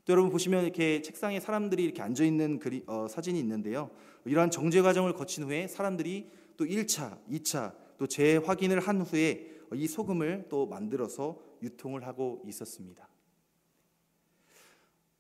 또 0.04 0.12
여러분 0.12 0.30
보시면 0.30 0.64
이렇게 0.64 1.02
책상에 1.02 1.40
사람들이 1.40 1.84
이렇게 1.84 2.00
앉아 2.00 2.24
있는 2.24 2.58
그리, 2.58 2.82
어, 2.86 3.06
사진이 3.08 3.38
있는데요. 3.40 3.90
이러한 4.24 4.50
정제 4.50 4.80
과정을 4.80 5.12
거친 5.12 5.44
후에 5.44 5.66
사람들이 5.68 6.30
또 6.56 6.64
1차, 6.64 7.18
2차 7.30 7.74
또 7.98 8.06
재확인을 8.06 8.80
한 8.80 9.02
후에 9.02 9.50
이 9.74 9.86
소금을 9.86 10.46
또 10.48 10.66
만들어서 10.66 11.38
유통을 11.62 12.06
하고 12.06 12.42
있었습니다. 12.46 13.08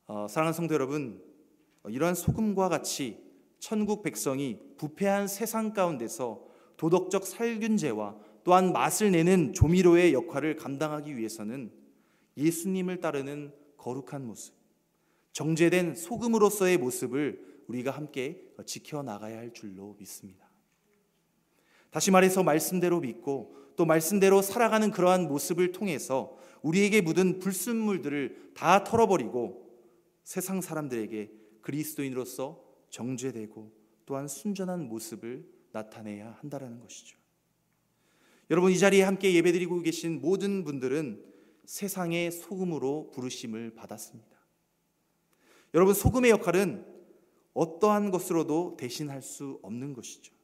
어, 0.06 0.26
사랑하는 0.28 0.52
성도 0.52 0.74
여러분, 0.74 1.22
이러한 1.88 2.14
소금과 2.14 2.68
같이 2.68 3.24
천국 3.58 4.02
백성이 4.02 4.58
부패한 4.76 5.28
세상 5.28 5.72
가운데서 5.72 6.46
도덕적 6.76 7.26
살균제와 7.26 8.16
또한 8.44 8.72
맛을 8.72 9.10
내는 9.10 9.52
조미료의 9.52 10.12
역할을 10.12 10.56
감당하기 10.56 11.16
위해서는 11.16 11.72
예수님을 12.36 13.00
따르는 13.00 13.52
거룩한 13.76 14.26
모습, 14.26 14.54
정제된 15.32 15.94
소금으로서의 15.94 16.78
모습을 16.78 17.64
우리가 17.66 17.90
함께 17.90 18.40
지켜나가야 18.64 19.38
할 19.38 19.52
줄로 19.52 19.96
믿습니다. 19.98 20.46
다시 21.90 22.10
말해서 22.10 22.42
말씀대로 22.42 23.00
믿고 23.00 23.56
또 23.76 23.84
말씀대로 23.84 24.42
살아가는 24.42 24.90
그러한 24.90 25.28
모습을 25.28 25.72
통해서 25.72 26.36
우리에게 26.62 27.00
묻은 27.02 27.38
불순물들을 27.38 28.52
다 28.54 28.82
털어버리고 28.82 29.66
세상 30.24 30.60
사람들에게 30.60 31.30
그리스도인으로서 31.60 32.64
정죄되고 32.90 33.72
또한 34.06 34.28
순전한 34.28 34.88
모습을 34.88 35.46
나타내야 35.72 36.38
한다라는 36.40 36.80
것이죠. 36.80 37.18
여러분 38.50 38.72
이 38.72 38.78
자리에 38.78 39.02
함께 39.02 39.34
예배드리고 39.34 39.82
계신 39.82 40.20
모든 40.20 40.64
분들은 40.64 41.24
세상의 41.64 42.30
소금으로 42.30 43.10
부르심을 43.10 43.74
받았습니다. 43.74 44.36
여러분 45.74 45.94
소금의 45.94 46.30
역할은 46.30 46.86
어떠한 47.52 48.10
것으로도 48.10 48.76
대신할 48.78 49.22
수 49.22 49.58
없는 49.62 49.92
것이죠. 49.92 50.35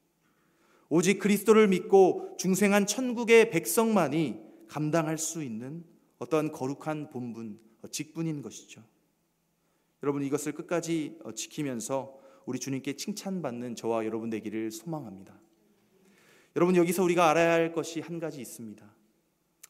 오직 0.95 1.21
그리스도를 1.21 1.69
믿고 1.69 2.37
중생한 2.37 2.87
천국의 2.87 3.49
백성만이 3.49 4.39
감당할 4.69 5.17
수 5.17 5.43
있는 5.43 5.87
어떠한 6.19 6.53
거룩한 6.53 7.09
본분, 7.09 7.59
어, 7.81 7.89
직분인 7.89 8.43
것이죠. 8.43 8.83
여러분 10.03 10.23
이것을 10.23 10.53
끝까지 10.53 11.17
어, 11.25 11.33
지키면서 11.33 12.21
우리 12.45 12.59
주님께 12.59 12.97
칭찬받는 12.97 13.75
저와 13.75 14.05
여러분 14.05 14.29
되기를 14.29 14.71
소망합니다. 14.71 15.41
여러분 16.57 16.77
여기서 16.77 17.03
우리가 17.05 17.31
알아야 17.31 17.53
할 17.53 17.73
것이 17.73 18.01
한 18.01 18.19
가지 18.19 18.43
있습니다. 18.43 18.85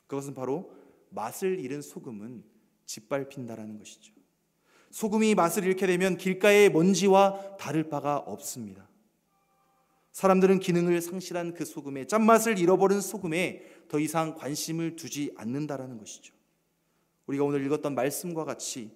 그것은 0.09 0.35
바로 0.35 0.73
맛을 1.11 1.61
잃은 1.61 1.83
소금은 1.83 2.43
짓밟힌다라는 2.87 3.79
것이죠. 3.79 4.13
소금이 4.91 5.37
맛을 5.37 5.63
잃게 5.67 5.87
되면 5.87 6.17
길가의 6.17 6.71
먼지와 6.71 7.59
다를 7.59 7.89
바가 7.89 8.17
없습니다. 8.19 8.89
사람들은 10.13 10.61
기능을 10.61 11.01
상실한 11.01 11.55
그 11.55 11.65
소금에 11.65 12.07
짠맛을 12.07 12.59
잃어버린 12.59 13.01
소금에 13.01 13.63
더 13.89 13.99
이상 13.99 14.35
관심을 14.35 14.97
두지 14.97 15.33
않는다라는 15.37 15.99
것이죠. 15.99 16.35
우리가 17.27 17.45
오늘 17.45 17.65
읽었던 17.65 17.95
말씀과 17.95 18.45
같이 18.45 18.91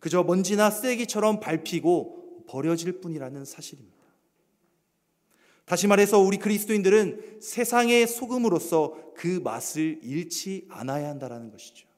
그저 0.00 0.22
먼지나 0.22 0.70
쓰레기처럼 0.70 1.40
밟히고 1.40 2.44
버려질 2.48 3.00
뿐이라는 3.00 3.44
사실입니다. 3.44 3.96
다시 5.64 5.88
말해서 5.88 6.20
우리 6.20 6.36
그리스도인들은 6.38 7.40
세상의 7.40 8.06
소금으로서 8.06 9.14
그 9.14 9.40
맛을 9.42 9.98
잃지 10.02 10.66
않아야 10.68 11.08
한다라는 11.08 11.50
것이죠. 11.50 11.88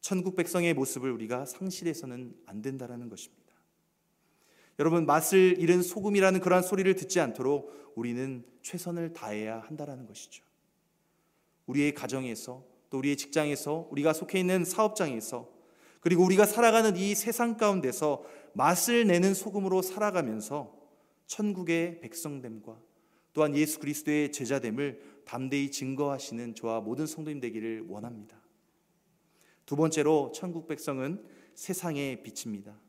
천국 0.00 0.34
백성의 0.34 0.74
모습을 0.74 1.12
우리가 1.12 1.44
상실해서는 1.44 2.34
안 2.46 2.62
된다라는 2.62 3.08
것입니다. 3.08 3.39
여러분 4.80 5.04
맛을 5.04 5.56
잃은 5.58 5.82
소금이라는 5.82 6.40
그러한 6.40 6.62
소리를 6.62 6.96
듣지 6.96 7.20
않도록 7.20 7.92
우리는 7.96 8.42
최선을 8.62 9.12
다해야 9.12 9.60
한다라는 9.60 10.06
것이죠. 10.06 10.42
우리의 11.66 11.92
가정에서 11.92 12.64
또 12.88 12.96
우리의 12.96 13.18
직장에서 13.18 13.88
우리가 13.90 14.14
속해 14.14 14.40
있는 14.40 14.64
사업장에서 14.64 15.50
그리고 16.00 16.24
우리가 16.24 16.46
살아가는 16.46 16.96
이 16.96 17.14
세상 17.14 17.58
가운데서 17.58 18.24
맛을 18.54 19.06
내는 19.06 19.34
소금으로 19.34 19.82
살아가면서 19.82 20.74
천국의 21.26 22.00
백성됨과 22.00 22.80
또한 23.34 23.54
예수 23.54 23.80
그리스도의 23.80 24.32
제자됨을 24.32 25.20
담대히 25.26 25.70
증거하시는 25.70 26.54
저와 26.54 26.80
모든 26.80 27.06
성도님 27.06 27.38
되기를 27.40 27.84
원합니다. 27.86 28.40
두 29.66 29.76
번째로 29.76 30.32
천국 30.34 30.66
백성은 30.66 31.22
세상의 31.54 32.22
빛입니다. 32.22 32.80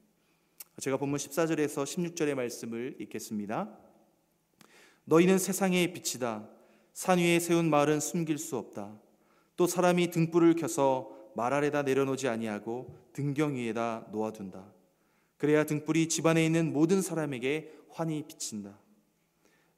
제가 0.79 0.97
본문 0.97 1.17
14절에서 1.17 1.83
16절의 1.83 2.33
말씀을 2.33 2.95
읽겠습니다. 2.99 3.77
너희는 5.03 5.37
세상의 5.37 5.93
빛이다. 5.93 6.49
산 6.93 7.17
위에 7.19 7.39
세운 7.39 7.69
마을은 7.69 7.99
숨길 7.99 8.37
수 8.37 8.57
없다. 8.57 8.97
또 9.57 9.67
사람이 9.67 10.11
등불을 10.11 10.55
켜서 10.55 11.11
말 11.35 11.53
아래다 11.53 11.83
내려놓지 11.83 12.27
아니하고 12.27 12.97
등경 13.13 13.55
위에다 13.55 14.07
놓아둔다. 14.11 14.73
그래야 15.37 15.65
등불이 15.65 16.07
집안에 16.07 16.45
있는 16.45 16.71
모든 16.71 17.01
사람에게 17.01 17.73
환히 17.89 18.23
비친다. 18.23 18.79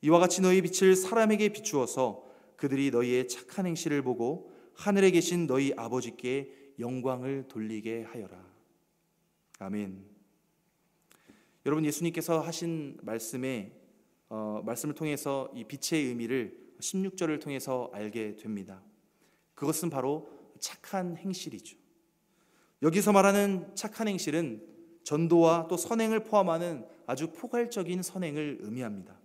이와 0.02 0.20
같이 0.20 0.42
너희 0.42 0.62
빛을 0.62 0.96
사람에게 0.96 1.50
비추어서 1.50 2.26
그들이 2.56 2.92
너희의 2.92 3.28
착한 3.28 3.66
행실을 3.66 4.02
보고 4.04 4.52
하늘에 4.76 5.12
계신 5.12 5.48
너희 5.48 5.74
아버지께 5.76 6.74
영광을 6.80 7.48
돌리게 7.48 8.04
하여라. 8.04 8.44
아멘. 9.60 10.13
여러분 11.66 11.86
예수님께서 11.86 12.42
하신 12.42 12.98
말씀에 13.04 13.72
어, 14.28 14.62
말씀을 14.66 14.96
통해서 14.96 15.50
이 15.56 15.64
빛의 15.64 16.08
의미를 16.08 16.58
16절을 16.82 17.40
통해서 17.40 17.90
알게 17.94 18.36
됩니다. 18.36 18.84
그것은 19.56 19.90
바로 19.90 20.30
착한 20.60 21.16
행실이죠. 21.16 21.78
여기서 22.82 23.14
말하는 23.14 23.74
착한 23.76 24.10
행실은 24.10 24.62
전도와 25.04 25.68
또 25.70 25.78
선행을 25.78 26.26
포함하는 26.26 26.86
아주 27.06 27.32
포괄적인 27.32 28.04
선행을 28.04 28.60
의미합니다. 28.62 29.18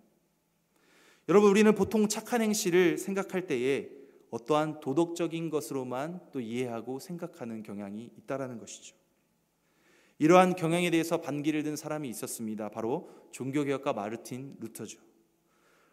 여러분 1.28 1.50
우리는 1.50 1.74
보통 1.74 2.06
착한 2.06 2.40
행실을 2.40 2.98
생각할 2.98 3.46
때에 3.48 3.90
어떠한 4.30 4.78
도덕적인 4.78 5.50
것으로만 5.50 6.20
또 6.32 6.40
이해하고 6.40 7.00
생각하는 7.00 7.64
경향이 7.64 8.10
있다라는 8.16 8.58
것이죠. 8.58 8.97
이러한 10.18 10.56
경향에 10.56 10.90
대해서 10.90 11.20
반기를 11.20 11.62
든 11.62 11.76
사람이 11.76 12.08
있었습니다. 12.08 12.68
바로 12.70 13.08
종교개혁가 13.30 13.92
마르틴 13.92 14.56
루터죠. 14.60 14.98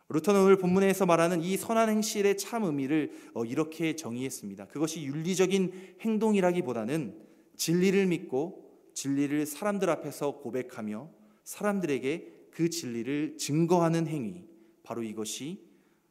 루터는 0.10 0.42
오늘 0.42 0.58
본문에서 0.58 1.06
말하는 1.06 1.42
이 1.42 1.58
선한 1.58 1.90
행실의 1.90 2.38
참 2.38 2.64
의미를 2.64 3.12
어, 3.34 3.44
이렇게 3.44 3.96
정의했습니다. 3.96 4.68
그것이 4.68 5.04
윤리적인 5.04 5.98
행동이라기보다는 6.02 7.20
진리를 7.56 8.06
믿고 8.08 8.66
진리를 8.94 9.46
사람들 9.46 9.90
앞에서 9.90 10.38
고백하며 10.38 11.10
사람들에게 11.44 12.34
그 12.52 12.70
진리를 12.70 13.38
증거하는 13.38 14.08
행위, 14.08 14.48
바로 14.84 15.04
이것이 15.04 15.66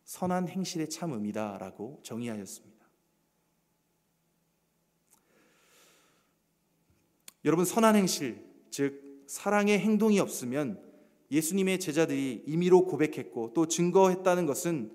선한 0.05 0.49
행실의 0.49 0.91
참 0.91 1.13
의미다라고 1.13 2.01
정의하였습니다. 2.03 2.74
여러분 7.45 7.65
선한 7.65 7.97
행실, 7.97 8.43
즉 8.71 9.25
사랑의 9.27 9.79
행동이 9.79 10.19
없으면 10.19 10.83
예수님의 11.31 11.81
제자들이 11.81 12.45
임의로 12.47 12.87
고백했고 12.87 13.53
또 13.55 13.67
증거했다는 13.67 14.47
것은 14.47 14.93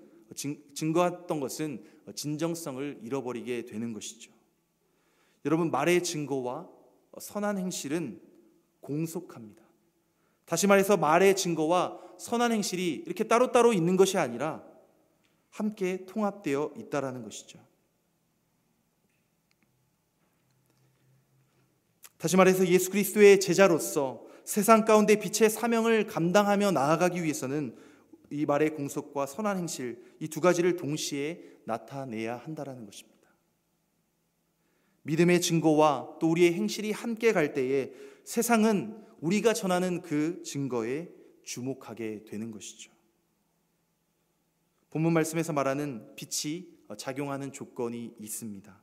증거했던 0.74 1.40
것은 1.40 1.84
진정성을 2.14 3.00
잃어버리게 3.02 3.66
되는 3.66 3.92
것이죠. 3.92 4.32
여러분 5.44 5.70
말의 5.70 6.02
증거와 6.02 6.68
선한 7.18 7.58
행실은 7.58 8.20
공속합니다. 8.80 9.62
다시 10.44 10.66
말해서 10.66 10.96
말의 10.96 11.36
증거와 11.36 12.00
선한 12.18 12.52
행실이 12.52 13.04
이렇게 13.06 13.24
따로따로 13.24 13.72
있는 13.72 13.96
것이 13.96 14.18
아니라 14.18 14.64
함께 15.50 16.04
통합되어 16.06 16.74
있다라는 16.76 17.22
것이죠. 17.22 17.58
다시 22.20 22.36
말해서 22.36 22.66
예수 22.68 22.90
그리스도의 22.90 23.40
제자로서 23.40 24.26
세상 24.44 24.84
가운데 24.84 25.16
빛의 25.18 25.48
사명을 25.48 26.06
감당하며 26.06 26.70
나아가기 26.72 27.22
위해서는 27.22 27.74
이 28.30 28.44
말의 28.44 28.74
공속과 28.74 29.24
선한 29.24 29.56
행실 29.56 30.02
이 30.20 30.28
두 30.28 30.42
가지를 30.42 30.76
동시에 30.76 31.42
나타내야 31.64 32.36
한다라는 32.36 32.84
것입니다. 32.84 33.18
믿음의 35.04 35.40
증거와 35.40 36.18
또 36.20 36.30
우리의 36.30 36.52
행실이 36.52 36.92
함께 36.92 37.32
갈 37.32 37.54
때에 37.54 37.90
세상은 38.24 39.02
우리가 39.22 39.54
전하는 39.54 40.02
그 40.02 40.42
증거에 40.42 41.08
주목하게 41.42 42.24
되는 42.28 42.50
것이죠. 42.50 42.92
본문 44.90 45.14
말씀에서 45.14 45.54
말하는 45.54 46.14
빛이 46.16 46.68
작용하는 46.98 47.50
조건이 47.50 48.12
있습니다. 48.20 48.78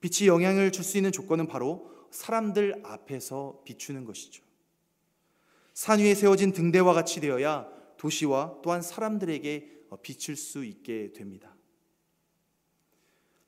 빛이 0.00 0.26
영향을 0.26 0.72
줄 0.72 0.82
수 0.82 0.96
있는 0.96 1.12
조건은 1.12 1.46
바로 1.46 1.97
사람들 2.10 2.82
앞에서 2.84 3.62
비추는 3.64 4.04
것이죠. 4.04 4.42
산 5.74 6.00
위에 6.00 6.14
세워진 6.14 6.52
등대와 6.52 6.92
같이 6.92 7.20
되어야 7.20 7.68
도시와 7.96 8.60
또한 8.62 8.82
사람들에게 8.82 9.78
비출 10.02 10.36
수 10.36 10.64
있게 10.64 11.12
됩니다. 11.12 11.54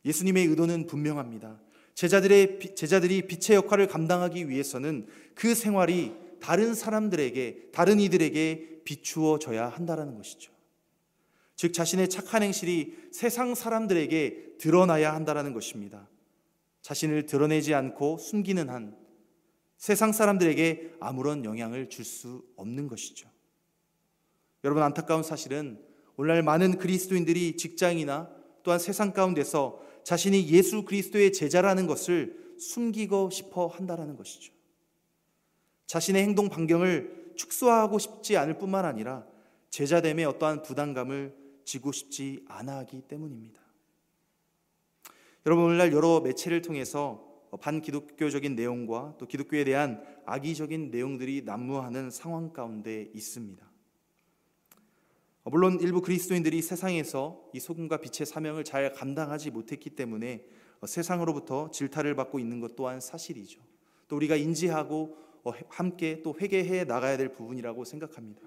예수님의 0.04 0.46
의도는 0.46 0.86
분명합니다. 0.86 1.60
제자들의 1.94 2.74
제자들이 2.74 3.26
빛의 3.26 3.56
역할을 3.56 3.86
감당하기 3.86 4.48
위해서는 4.48 5.06
그 5.34 5.54
생활이 5.54 6.14
다른 6.40 6.74
사람들에게 6.74 7.70
다른 7.72 8.00
이들에게 8.00 8.82
비추어져야 8.84 9.68
한다라는 9.68 10.16
것이죠. 10.16 10.52
즉 11.56 11.74
자신의 11.74 12.08
착한 12.08 12.42
행실이 12.42 13.10
세상 13.12 13.54
사람들에게 13.54 14.56
드러나야 14.58 15.12
한다라는 15.14 15.52
것입니다. 15.52 16.08
자신을 16.82 17.26
드러내지 17.26 17.74
않고 17.74 18.18
숨기는 18.18 18.68
한 18.68 18.96
세상 19.76 20.12
사람들에게 20.12 20.96
아무런 21.00 21.44
영향을 21.44 21.88
줄 21.88 22.04
수 22.04 22.44
없는 22.56 22.86
것이죠. 22.88 23.28
여러분 24.64 24.82
안타까운 24.82 25.22
사실은 25.22 25.82
오늘날 26.16 26.42
많은 26.42 26.76
그리스도인들이 26.78 27.56
직장이나 27.56 28.30
또한 28.62 28.78
세상 28.78 29.12
가운데서 29.12 29.80
자신이 30.04 30.48
예수 30.50 30.84
그리스도의 30.84 31.32
제자라는 31.32 31.86
것을 31.86 32.54
숨기고 32.58 33.30
싶어 33.30 33.68
한다라는 33.68 34.16
것이죠. 34.16 34.52
자신의 35.86 36.22
행동 36.22 36.48
반경을 36.50 37.32
축소하고 37.36 37.98
싶지 37.98 38.36
않을 38.36 38.58
뿐만 38.58 38.84
아니라 38.84 39.26
제자됨에 39.70 40.24
어떠한 40.24 40.62
부담감을 40.62 41.34
지고 41.64 41.90
싶지 41.90 42.44
않아 42.48 42.78
하기 42.78 43.02
때문입니다. 43.02 43.59
여러분 45.46 45.64
오늘날 45.64 45.90
여러 45.94 46.20
매체를 46.20 46.60
통해서 46.60 47.26
반기독교적인 47.62 48.54
내용과 48.56 49.14
또 49.18 49.26
기독교에 49.26 49.64
대한 49.64 50.04
악의적인 50.26 50.90
내용들이 50.90 51.44
난무하는 51.46 52.10
상황 52.10 52.52
가운데 52.52 53.10
있습니다. 53.14 53.66
물론 55.44 55.80
일부 55.80 56.02
그리스도인들이 56.02 56.60
세상에서 56.60 57.42
이 57.54 57.58
소금과 57.58 57.96
빛의 57.96 58.26
사명을 58.26 58.64
잘 58.64 58.92
감당하지 58.92 59.50
못했기 59.50 59.90
때문에 59.90 60.44
세상으로부터 60.86 61.70
질타를 61.70 62.14
받고 62.16 62.38
있는 62.38 62.60
것 62.60 62.76
또한 62.76 63.00
사실이죠. 63.00 63.62
또 64.08 64.16
우리가 64.16 64.36
인지하고 64.36 65.16
함께 65.70 66.20
또 66.22 66.36
회개해 66.38 66.84
나가야 66.84 67.16
될 67.16 67.32
부분이라고 67.32 67.86
생각합니다. 67.86 68.42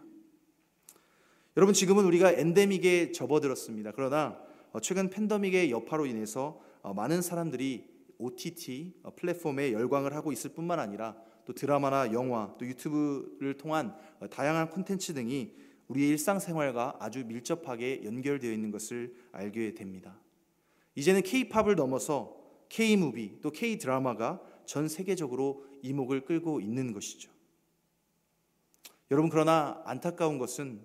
여러분 1.58 1.74
지금은 1.74 2.06
우리가 2.06 2.34
엔데믹에 2.34 3.14
접어들었습니다. 3.14 3.94
그러나 3.96 4.40
최근 4.84 5.10
팬데믹의 5.10 5.72
여파로 5.72 6.06
인해서 6.06 6.62
많은 6.92 7.22
사람들이 7.22 7.88
OTT 8.18 8.94
플랫폼에 9.16 9.72
열광을 9.72 10.14
하고 10.14 10.32
있을 10.32 10.54
뿐만 10.54 10.80
아니라 10.80 11.16
또 11.46 11.54
드라마나 11.54 12.12
영화 12.14 12.54
또 12.58 12.66
유튜브를 12.66 13.58
통한 13.58 13.96
다양한 14.30 14.70
콘텐츠 14.70 15.14
등이 15.14 15.54
우리의 15.88 16.10
일상생활과 16.10 16.98
아주 17.00 17.26
밀접하게 17.26 18.04
연결되어 18.04 18.52
있는 18.52 18.72
것을 18.72 19.16
알게 19.32 19.74
됩니다. 19.74 20.20
이제는 20.96 21.22
K-팝을 21.22 21.76
넘어서 21.76 22.38
K-무비 22.70 23.40
또 23.42 23.52
K-드라마가 23.52 24.42
전 24.66 24.88
세계적으로 24.88 25.66
이목을 25.82 26.26
끌고 26.26 26.62
있는 26.62 26.94
것이죠. 26.94 27.32
여러분 29.12 29.30
그러나 29.30 29.82
안타까운 29.86 30.38
것은 30.38 30.82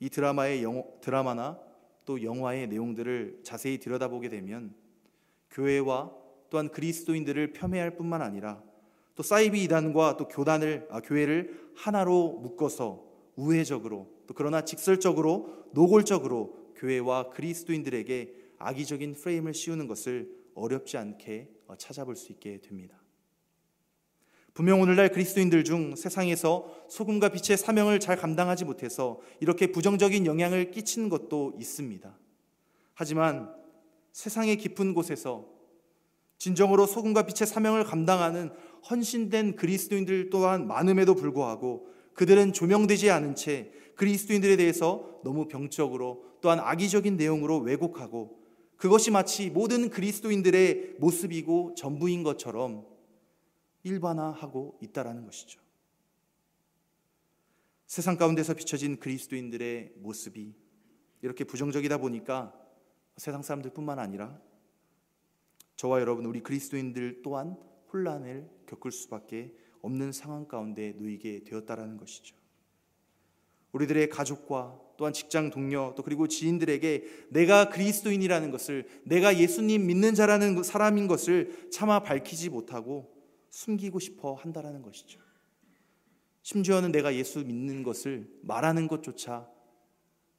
이 0.00 0.10
드라마의 0.10 0.64
영, 0.64 0.84
드라마나 1.00 1.58
또 2.04 2.22
영화의 2.22 2.66
내용들을 2.66 3.40
자세히 3.44 3.78
들여다보게 3.78 4.28
되면 4.28 4.74
교회와 5.52 6.12
또한 6.50 6.68
그리스도인들을 6.70 7.52
폄훼할 7.52 7.96
뿐만 7.96 8.20
아니라 8.20 8.62
또 9.14 9.22
사이비 9.22 9.62
이단과 9.64 10.16
또 10.16 10.28
교단을 10.28 10.88
아, 10.90 11.00
교회를 11.00 11.70
하나로 11.76 12.38
묶어서 12.42 13.04
우회적으로 13.36 14.10
또 14.26 14.34
그러나 14.34 14.64
직설적으로 14.64 15.64
노골적으로 15.72 16.72
교회와 16.76 17.30
그리스도인들에게 17.30 18.34
악의적인 18.58 19.14
프레임을 19.14 19.54
씌우는 19.54 19.86
것을 19.86 20.30
어렵지 20.54 20.96
않게 20.96 21.48
어, 21.66 21.76
찾아볼 21.76 22.16
수 22.16 22.32
있게 22.32 22.60
됩니다. 22.60 23.02
분명 24.54 24.82
오늘날 24.82 25.10
그리스도인들 25.10 25.64
중 25.64 25.96
세상에서 25.96 26.84
소금과 26.88 27.30
빛의 27.30 27.56
사명을 27.56 28.00
잘 28.00 28.16
감당하지 28.16 28.66
못해서 28.66 29.20
이렇게 29.40 29.72
부정적인 29.72 30.26
영향을 30.26 30.70
끼치는 30.70 31.08
것도 31.08 31.54
있습니다. 31.58 32.18
하지만 32.92 33.61
세상의 34.12 34.56
깊은 34.56 34.94
곳에서 34.94 35.46
진정으로 36.38 36.86
소금과 36.86 37.22
빛의 37.22 37.46
사명을 37.46 37.84
감당하는 37.84 38.50
헌신된 38.90 39.56
그리스도인들 39.56 40.30
또한 40.30 40.66
많음에도 40.66 41.14
불구하고 41.14 41.86
그들은 42.14 42.52
조명되지 42.52 43.10
않은 43.10 43.34
채 43.36 43.72
그리스도인들에 43.96 44.56
대해서 44.56 45.20
너무 45.24 45.46
병적으로 45.48 46.24
또한 46.40 46.58
악의적인 46.58 47.16
내용으로 47.16 47.58
왜곡하고 47.58 48.40
그것이 48.76 49.12
마치 49.12 49.48
모든 49.48 49.88
그리스도인들의 49.88 50.96
모습이고 50.98 51.74
전부인 51.76 52.24
것처럼 52.24 52.84
일반화하고 53.84 54.78
있다라는 54.82 55.24
것이죠. 55.24 55.60
세상 57.86 58.16
가운데서 58.16 58.54
비춰진 58.54 58.98
그리스도인들의 58.98 59.92
모습이 59.98 60.54
이렇게 61.20 61.44
부정적이다 61.44 61.98
보니까 61.98 62.52
세상 63.16 63.42
사람들뿐만 63.42 63.98
아니라 63.98 64.40
저와 65.76 66.00
여러분 66.00 66.24
우리 66.26 66.40
그리스도인들 66.40 67.22
또한 67.22 67.56
혼란을 67.92 68.48
겪을 68.66 68.90
수밖에 68.92 69.54
없는 69.80 70.12
상황 70.12 70.46
가운데 70.46 70.92
놓이게 70.92 71.44
되었다라는 71.44 71.96
것이죠. 71.96 72.36
우리들의 73.72 74.08
가족과 74.08 74.80
또한 74.96 75.12
직장 75.12 75.50
동료 75.50 75.94
또 75.96 76.02
그리고 76.02 76.28
지인들에게 76.28 77.26
내가 77.30 77.68
그리스도인이라는 77.68 78.50
것을 78.50 78.86
내가 79.04 79.38
예수님 79.38 79.86
믿는 79.86 80.14
자라는 80.14 80.62
사람인 80.62 81.08
것을 81.08 81.70
차마 81.70 82.00
밝히지 82.00 82.50
못하고 82.50 83.12
숨기고 83.50 83.98
싶어 83.98 84.34
한다라는 84.34 84.82
것이죠. 84.82 85.20
심지어는 86.42 86.92
내가 86.92 87.14
예수 87.14 87.44
믿는 87.44 87.82
것을 87.82 88.28
말하는 88.42 88.88
것조차 88.88 89.48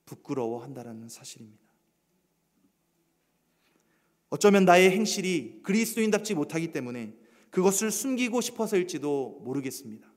부끄러워 0.06 0.62
한다라는 0.64 1.10
사실입니다. 1.10 1.62
어쩌면 4.34 4.65
나의 4.65 4.89
행실이 4.89 5.60
그리스도인답지 5.62 6.34
못하기 6.34 6.72
때문에 6.72 7.13
그것을 7.52 7.91
숨기고 7.91 8.41
싶어서일지도 8.41 9.41
모르겠습니다. 9.43 10.12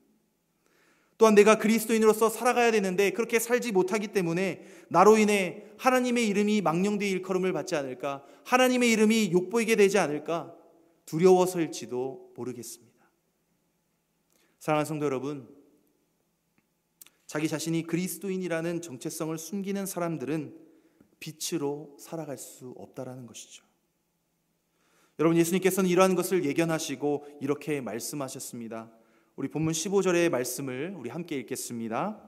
또한 1.19 1.35
내가 1.35 1.59
그리스도인으로서 1.59 2.31
살아가야 2.31 2.71
되는데 2.71 3.11
그렇게 3.11 3.37
살지 3.37 3.73
못하기 3.73 4.07
때문에 4.07 4.65
나로 4.89 5.19
인해 5.19 5.65
하나님의 5.77 6.27
이름이 6.29 6.61
망령되이 6.61 7.11
일컬음을 7.11 7.53
받지 7.53 7.75
않을까? 7.75 8.25
하나님의 8.43 8.91
이름이 8.91 9.29
욕보이게 9.33 9.75
되지 9.75 9.99
않을까? 9.99 10.51
두려워서일지도 11.05 12.33
모르겠습니다. 12.35 13.11
사랑하는 14.57 14.85
성도 14.87 15.05
여러분, 15.05 15.47
자기 17.27 17.47
자신이 17.47 17.83
그리스도인이라는 17.83 18.81
정체성을 18.81 19.37
숨기는 19.37 19.85
사람들은 19.85 20.57
빛으로 21.19 21.95
살아갈 21.99 22.39
수 22.39 22.73
없다라는 22.79 23.27
것이죠. 23.27 23.66
여러분 25.19 25.35
예수님께서는 25.35 25.89
이러한 25.89 26.13
것을 26.13 26.45
예견하시고 26.45 27.39
이렇게 27.41 27.81
말씀하셨습니다. 27.81 28.91
우리 29.35 29.47
본문 29.47 29.73
15절의 29.73 30.29
말씀을 30.29 30.93
우리 30.95 31.09
함께 31.09 31.37
읽겠습니다. 31.39 32.21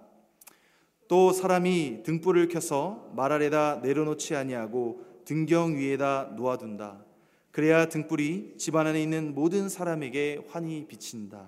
또 1.08 1.32
사람이 1.32 2.02
등불을 2.04 2.48
켜서 2.48 3.12
말 3.16 3.32
아래다 3.32 3.82
내려놓지 3.84 4.36
아니하고 4.36 5.06
등경 5.24 5.78
위에다 5.78 6.34
놓아둔다. 6.36 7.06
그래야 7.52 7.88
등불이 7.90 8.56
집안 8.58 8.88
안에 8.88 9.04
있는 9.04 9.36
모든 9.36 9.70
사람에게 9.70 10.46
환히 10.48 10.88
비친다. 10.88 11.48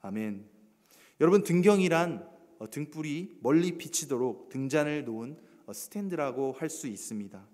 아멘. 0.00 0.46
여러분 1.20 1.42
등경이란 1.42 2.26
어, 2.58 2.70
등불이 2.70 3.40
멀리 3.42 3.76
비치도록 3.76 4.48
등잔을 4.48 5.04
놓은 5.04 5.36
어, 5.66 5.74
스탠드라고 5.74 6.52
할 6.52 6.70
수 6.70 6.86
있습니다. 6.86 7.53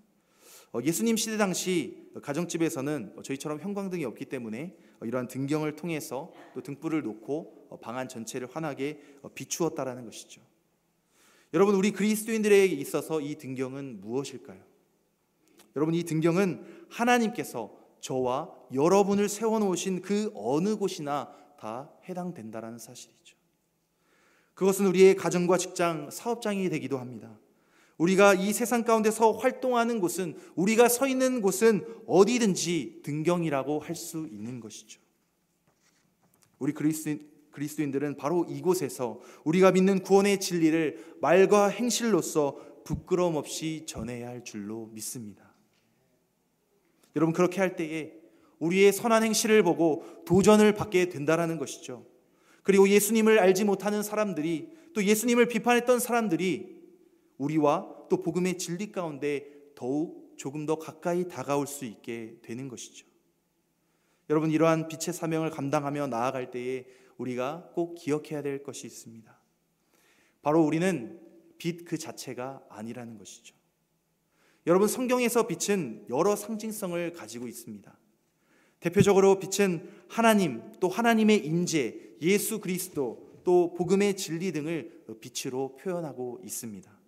어, 0.73 0.79
예수님 0.81 1.17
시대 1.17 1.37
당시 1.37 2.09
가정집에서는 2.21 3.17
저희처럼 3.23 3.59
형광등이 3.59 4.05
없기 4.05 4.25
때문에 4.25 4.77
이러한 5.03 5.27
등경을 5.27 5.75
통해서 5.75 6.31
또 6.53 6.61
등불을 6.61 7.01
놓고 7.03 7.79
방안 7.81 8.07
전체를 8.07 8.47
환하게 8.51 9.01
비추었다라는 9.35 10.05
것이죠. 10.05 10.41
여러분 11.53 11.75
우리 11.75 11.91
그리스도인들에게 11.91 12.73
있어서 12.75 13.19
이 13.19 13.35
등경은 13.35 13.99
무엇일까요? 13.99 14.61
여러분 15.75 15.93
이 15.93 16.03
등경은 16.03 16.85
하나님께서 16.89 17.77
저와 17.99 18.53
여러분을 18.73 19.27
세워 19.27 19.59
놓으신 19.59 20.01
그 20.01 20.31
어느 20.33 20.77
곳이나 20.77 21.35
다 21.59 21.91
해당된다라는 22.07 22.79
사실이죠. 22.79 23.37
그것은 24.53 24.85
우리의 24.87 25.15
가정과 25.15 25.57
직장, 25.57 26.09
사업장이 26.09 26.69
되기도 26.69 26.97
합니다. 26.97 27.37
우리가 27.97 28.33
이 28.33 28.51
세상 28.53 28.83
가운데서 28.83 29.33
활동하는 29.33 29.99
곳은 29.99 30.35
우리가 30.55 30.89
서 30.89 31.07
있는 31.07 31.41
곳은 31.41 31.85
어디든지 32.07 33.01
등경이라고 33.03 33.79
할 33.79 33.95
수 33.95 34.27
있는 34.31 34.59
것이죠. 34.59 34.99
우리 36.57 36.73
그리스도인, 36.73 37.27
그리스도인 37.51 37.91
들은 37.91 38.15
바로 38.17 38.45
이곳에서 38.49 39.19
우리가 39.43 39.71
믿는 39.71 40.01
구원의 40.01 40.39
진리를 40.39 41.15
말과 41.21 41.67
행실로서 41.67 42.57
부끄러움 42.83 43.35
없이 43.35 43.83
전해야 43.87 44.29
할 44.29 44.43
줄로 44.43 44.89
믿습니다. 44.93 45.51
여러분 47.15 47.33
그렇게 47.33 47.59
할 47.59 47.75
때에 47.75 48.13
우리의 48.59 48.93
선한 48.93 49.23
행실을 49.23 49.63
보고 49.63 50.05
도전을 50.25 50.73
받게 50.73 51.09
된다라는 51.09 51.57
것이죠. 51.57 52.05
그리고 52.63 52.87
예수님을 52.87 53.39
알지 53.39 53.63
못하는 53.65 54.03
사람들이 54.03 54.69
또 54.93 55.03
예수님을 55.03 55.47
비판했던 55.47 55.99
사람들이 55.99 56.70
우리와 57.41 58.05
또 58.09 58.21
복음의 58.21 58.59
진리 58.59 58.91
가운데 58.91 59.47
더욱 59.73 60.35
조금 60.37 60.65
더 60.65 60.77
가까이 60.77 61.27
다가올 61.27 61.65
수 61.65 61.85
있게 61.85 62.37
되는 62.43 62.67
것이죠. 62.67 63.07
여러분 64.29 64.51
이러한 64.51 64.87
빛의 64.87 65.13
사명을 65.13 65.49
감당하며 65.49 66.07
나아갈 66.07 66.51
때에 66.51 66.85
우리가 67.17 67.71
꼭 67.73 67.95
기억해야 67.95 68.41
될 68.41 68.63
것이 68.63 68.85
있습니다. 68.87 69.35
바로 70.41 70.63
우리는 70.63 71.19
빛 71.57 71.85
그 71.85 71.97
자체가 71.97 72.63
아니라는 72.69 73.17
것이죠. 73.17 73.55
여러분 74.67 74.87
성경에서 74.87 75.47
빛은 75.47 76.05
여러 76.09 76.35
상징성을 76.35 77.13
가지고 77.13 77.47
있습니다. 77.47 77.97
대표적으로 78.79 79.39
빛은 79.39 79.89
하나님 80.07 80.61
또 80.79 80.89
하나님의 80.89 81.45
임재, 81.45 82.17
예수 82.21 82.59
그리스도 82.59 83.41
또 83.43 83.73
복음의 83.73 84.17
진리 84.17 84.51
등을 84.51 85.05
빛으로 85.19 85.75
표현하고 85.77 86.41
있습니다. 86.43 87.00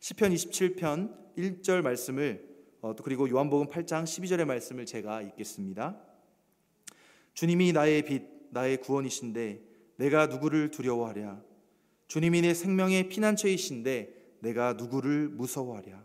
시편 0.00 0.32
27편 0.32 1.34
1절 1.36 1.82
말씀을 1.82 2.46
어, 2.80 2.94
또 2.94 3.02
그리고 3.02 3.28
요한복음 3.28 3.66
8장 3.66 4.04
12절의 4.04 4.44
말씀을 4.44 4.86
제가 4.86 5.22
읽겠습니다. 5.22 6.00
주님이 7.34 7.72
나의 7.72 8.02
빛, 8.02 8.22
나의 8.50 8.80
구원이신데 8.80 9.60
내가 9.96 10.26
누구를 10.26 10.70
두려워하랴? 10.70 11.42
주님이 12.06 12.42
내 12.42 12.54
생명의 12.54 13.08
피난처이신데 13.08 14.38
내가 14.40 14.74
누구를 14.74 15.28
무서워하랴? 15.28 16.04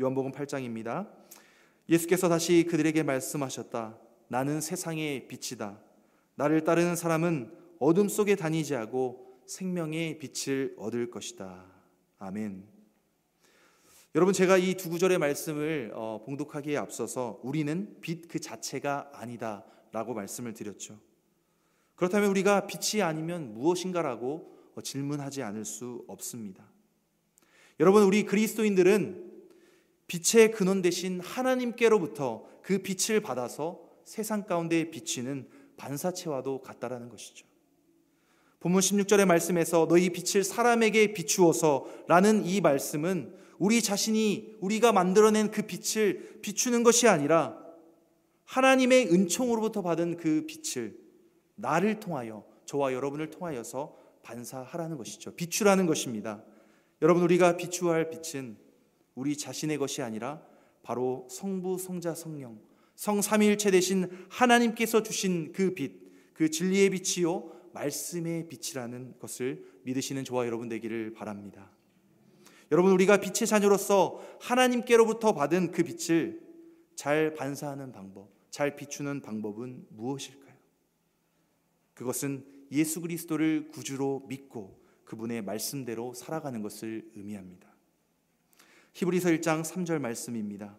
요한복음 0.00 0.32
8장입니다. 0.32 1.08
예수께서 1.88 2.28
다시 2.28 2.66
그들에게 2.68 3.04
말씀하셨다. 3.04 3.98
나는 4.28 4.60
세상의 4.60 5.28
빛이다. 5.28 5.80
나를 6.34 6.64
따르는 6.64 6.96
사람은 6.96 7.52
어둠 7.78 8.08
속에 8.08 8.34
다니지 8.34 8.74
않고 8.74 9.42
생명의 9.46 10.18
빛을 10.18 10.74
얻을 10.76 11.10
것이다. 11.10 11.64
아멘. 12.18 12.75
여러분 14.16 14.32
제가 14.32 14.56
이 14.56 14.76
두 14.78 14.88
구절의 14.88 15.18
말씀을 15.18 15.92
어, 15.94 16.22
봉독하기에 16.24 16.78
앞서서 16.78 17.38
우리는 17.42 17.98
빛 18.00 18.28
그 18.28 18.40
자체가 18.40 19.10
아니다라고 19.12 20.14
말씀을 20.14 20.54
드렸죠. 20.54 20.98
그렇다면 21.96 22.30
우리가 22.30 22.66
빛이 22.66 23.02
아니면 23.02 23.52
무엇인가라고 23.52 24.56
어, 24.74 24.80
질문하지 24.80 25.42
않을 25.42 25.66
수 25.66 26.02
없습니다. 26.08 26.64
여러분 27.78 28.04
우리 28.04 28.24
그리스도인들은 28.24 29.34
빛의 30.06 30.50
근원 30.52 30.80
대신 30.80 31.20
하나님께로부터 31.20 32.46
그 32.62 32.78
빛을 32.78 33.20
받아서 33.20 33.82
세상 34.06 34.46
가운데 34.46 34.90
비치는 34.90 35.46
반사체와도 35.76 36.62
같다라는 36.62 37.10
것이죠. 37.10 37.46
본문 38.60 38.80
16절의 38.80 39.26
말씀에서 39.26 39.86
너희 39.86 40.08
빛을 40.08 40.42
사람에게 40.42 41.12
비추어서라는 41.12 42.46
이 42.46 42.62
말씀은 42.62 43.44
우리 43.58 43.82
자신이 43.82 44.56
우리가 44.60 44.92
만들어낸 44.92 45.50
그 45.50 45.62
빛을 45.62 46.40
비추는 46.42 46.82
것이 46.82 47.08
아니라 47.08 47.58
하나님의 48.44 49.12
은총으로부터 49.12 49.82
받은 49.82 50.16
그 50.16 50.46
빛을 50.46 50.96
나를 51.56 52.00
통하여 52.00 52.44
저와 52.64 52.92
여러분을 52.92 53.30
통하여서 53.30 53.96
반사하라는 54.22 54.96
것이죠. 54.96 55.34
비추라는 55.34 55.86
것입니다. 55.86 56.42
여러분 57.02 57.22
우리가 57.22 57.56
비추어야 57.56 57.96
할 57.96 58.10
빛은 58.10 58.56
우리 59.14 59.36
자신의 59.36 59.78
것이 59.78 60.02
아니라 60.02 60.42
바로 60.82 61.26
성부, 61.30 61.78
성자, 61.78 62.14
성령, 62.14 62.60
성삼위일체 62.94 63.70
대신 63.70 64.08
하나님께서 64.28 65.02
주신 65.02 65.52
그 65.52 65.74
빛, 65.74 66.32
그 66.32 66.50
진리의 66.50 66.90
빛이요 66.90 67.52
말씀의 67.72 68.48
빛이라는 68.48 69.14
것을 69.18 69.64
믿으시는 69.82 70.24
저와 70.24 70.46
여러분 70.46 70.68
되기를 70.68 71.12
바랍니다. 71.12 71.75
여러분 72.72 72.92
우리가 72.92 73.18
빛의 73.18 73.46
자녀로서 73.46 74.20
하나님께로부터 74.40 75.32
받은 75.34 75.70
그 75.70 75.84
빛을 75.84 76.40
잘 76.96 77.34
반사하는 77.34 77.92
방법, 77.92 78.30
잘 78.50 78.74
비추는 78.74 79.22
방법은 79.22 79.86
무엇일까요? 79.90 80.54
그것은 81.94 82.44
예수 82.72 83.00
그리스도를 83.00 83.68
구주로 83.70 84.24
믿고 84.28 84.82
그분의 85.04 85.42
말씀대로 85.42 86.14
살아가는 86.14 86.60
것을 86.62 87.08
의미합니다. 87.14 87.68
히브리서 88.94 89.28
1장 89.28 89.62
3절 89.62 90.00
말씀입니다. 90.00 90.76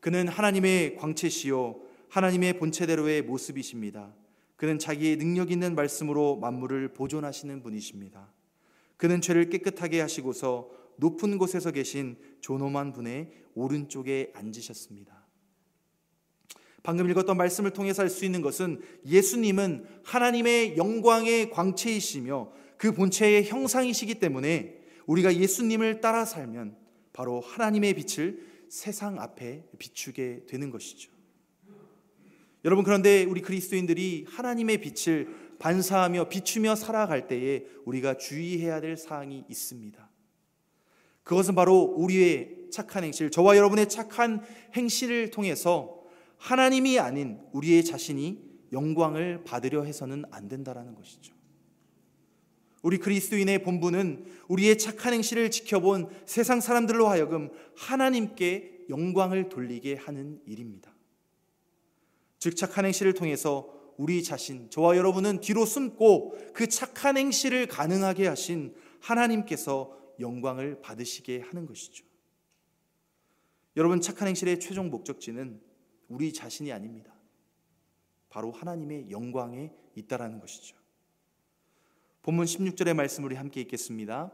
그는 0.00 0.28
하나님의 0.28 0.96
광채시요 0.96 1.80
하나님의 2.08 2.58
본체대로의 2.58 3.22
모습이십니다. 3.22 4.14
그는 4.56 4.78
자기의 4.78 5.16
능력 5.16 5.50
있는 5.50 5.74
말씀으로 5.74 6.36
만물을 6.36 6.94
보존하시는 6.94 7.62
분이십니다. 7.62 8.32
그는 8.98 9.22
죄를 9.22 9.48
깨끗하게 9.48 10.00
하시고서 10.00 10.68
높은 10.96 11.38
곳에서 11.38 11.70
계신 11.70 12.18
존엄한 12.40 12.92
분의 12.92 13.30
오른쪽에 13.54 14.32
앉으셨습니다. 14.34 15.26
방금 16.82 17.08
읽었던 17.10 17.36
말씀을 17.36 17.72
통해서 17.72 18.02
알 18.02 18.10
수 18.10 18.24
있는 18.24 18.42
것은 18.42 18.80
예수님은 19.06 19.86
하나님의 20.04 20.76
영광의 20.76 21.50
광채이시며 21.50 22.52
그 22.76 22.92
본체의 22.92 23.44
형상이시기 23.44 24.16
때문에 24.16 24.78
우리가 25.06 25.34
예수님을 25.34 26.00
따라 26.00 26.24
살면 26.24 26.76
바로 27.12 27.40
하나님의 27.40 27.94
빛을 27.94 28.46
세상 28.68 29.20
앞에 29.20 29.64
비추게 29.78 30.46
되는 30.48 30.70
것이죠. 30.70 31.10
여러분 32.64 32.84
그런데 32.84 33.24
우리 33.24 33.40
그리스도인들이 33.42 34.26
하나님의 34.28 34.80
빛을 34.80 35.47
반사하며 35.58 36.28
비추며 36.28 36.74
살아갈 36.74 37.26
때에 37.26 37.64
우리가 37.84 38.16
주의해야 38.16 38.80
될 38.80 38.96
사항이 38.96 39.44
있습니다. 39.48 40.08
그것은 41.24 41.54
바로 41.54 41.82
우리의 41.96 42.68
착한 42.70 43.04
행실, 43.04 43.30
저와 43.30 43.56
여러분의 43.56 43.88
착한 43.88 44.42
행실을 44.74 45.30
통해서 45.30 46.02
하나님이 46.38 46.98
아닌 46.98 47.40
우리의 47.52 47.84
자신이 47.84 48.42
영광을 48.72 49.44
받으려 49.44 49.84
해서는 49.84 50.24
안 50.30 50.48
된다라는 50.48 50.94
것이죠. 50.94 51.34
우리 52.82 52.98
그리스도인의 52.98 53.62
본분은 53.62 54.26
우리의 54.48 54.78
착한 54.78 55.12
행실을 55.12 55.50
지켜본 55.50 56.08
세상 56.26 56.60
사람들로 56.60 57.08
하여금 57.08 57.50
하나님께 57.76 58.86
영광을 58.88 59.48
돌리게 59.48 59.96
하는 59.96 60.40
일입니다. 60.46 60.94
즉 62.38 62.56
착한 62.56 62.84
행실을 62.84 63.14
통해서 63.14 63.77
우리 63.98 64.22
자신, 64.22 64.70
저와 64.70 64.96
여러분은 64.96 65.40
뒤로 65.40 65.66
숨고 65.66 66.52
그 66.54 66.68
착한 66.68 67.16
행실을 67.16 67.66
가능하게 67.66 68.28
하신 68.28 68.74
하나님께서 69.00 69.92
영광을 70.20 70.80
받으시게 70.80 71.40
하는 71.40 71.66
것이죠. 71.66 72.04
여러분 73.76 74.00
착한 74.00 74.28
행실의 74.28 74.60
최종 74.60 74.90
목적지는 74.90 75.60
우리 76.08 76.32
자신이 76.32 76.72
아닙니다. 76.72 77.12
바로 78.28 78.52
하나님의 78.52 79.10
영광에 79.10 79.72
있다라는 79.96 80.38
것이죠. 80.38 80.76
본문 82.22 82.44
16절의 82.44 82.94
말씀 82.94 83.24
우리 83.24 83.34
함께 83.34 83.60
읽겠습니다. 83.62 84.32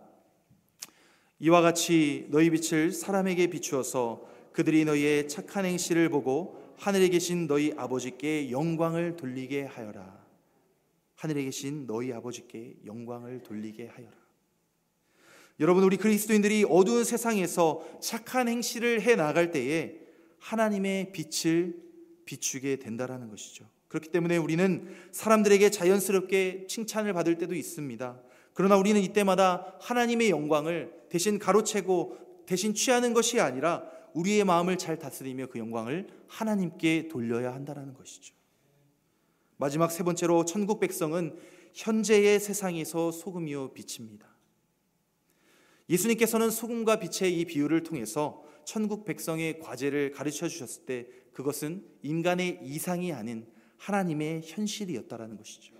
이와 1.39 1.63
같이 1.63 2.27
너희 2.31 2.51
빛을 2.51 2.93
사람에게 2.93 3.47
비추어서 3.47 4.29
그들이 4.53 4.85
너희의 4.85 5.29
착한 5.29 5.65
행실을 5.65 6.11
보고 6.11 6.64
하늘에 6.77 7.09
계신 7.09 7.47
너희 7.47 7.73
아버지께 7.77 8.51
영광을 8.51 9.17
돌리게 9.17 9.65
하여라. 9.65 10.25
하늘에 11.15 11.45
계신 11.45 11.87
너희 11.87 12.13
아버지께 12.13 12.77
영광을 12.85 13.43
돌리게 13.43 13.87
하여라. 13.87 14.13
여러분 15.61 15.85
우리 15.85 15.97
그리스도인들이 15.97 16.67
어두운 16.69 17.05
세상에서 17.05 17.99
착한 18.01 18.49
행실을 18.49 19.03
해 19.03 19.15
나갈 19.15 19.51
때에 19.53 20.01
하나님의 20.41 21.13
빛을 21.13 21.77
비추게 22.25 22.77
된다라는 22.77 23.31
것이죠. 23.31 23.65
그렇기 23.89 24.11
때문에 24.11 24.37
우리는 24.37 24.93
사람들에게 25.13 25.71
자연스럽게 25.71 26.67
칭찬을 26.69 27.13
받을 27.13 27.39
때도 27.39 27.55
있습니다. 27.55 28.21
그러나 28.53 28.77
우리는 28.77 29.01
이때마다 29.01 29.77
하나님의 29.81 30.31
영광을 30.31 30.93
대신 31.09 31.39
가로채고 31.39 32.19
대신 32.47 32.75
취하는 32.75 33.15
것이 33.15 33.41
아니라 33.41 33.89
우리의 34.15 34.45
마음을 34.45 34.79
잘 34.79 34.99
다스리며 34.99 35.47
그 35.47 35.59
영광을 35.59 36.09
하나님께 36.29 37.09
돌려야 37.09 37.53
한다는 37.53 37.93
것이죠. 37.95 38.35
마지막 39.57 39.91
세 39.91 40.03
번째로 40.03 40.45
천국 40.45 40.81
백성은 40.81 41.37
현재의 41.75 42.41
세상에서 42.41 43.13
소금이요 43.13 43.75
빛입니다. 43.75 44.29
예수님께서는 45.89 46.51
소금과 46.51 46.99
빛의 46.99 47.39
이 47.39 47.45
비유를 47.45 47.83
통해서 47.83 48.43
천국 48.65 49.05
백성의 49.05 49.59
과제를 49.59 50.13
가르쳐 50.13 50.49
주셨을 50.49 50.87
때 50.87 51.07
그것은 51.33 51.85
인간의 52.03 52.61
이상이 52.63 53.13
아닌 53.13 53.47
하나님의 53.77 54.43
현실이었다라는 54.45 55.37
것이죠. 55.37 55.75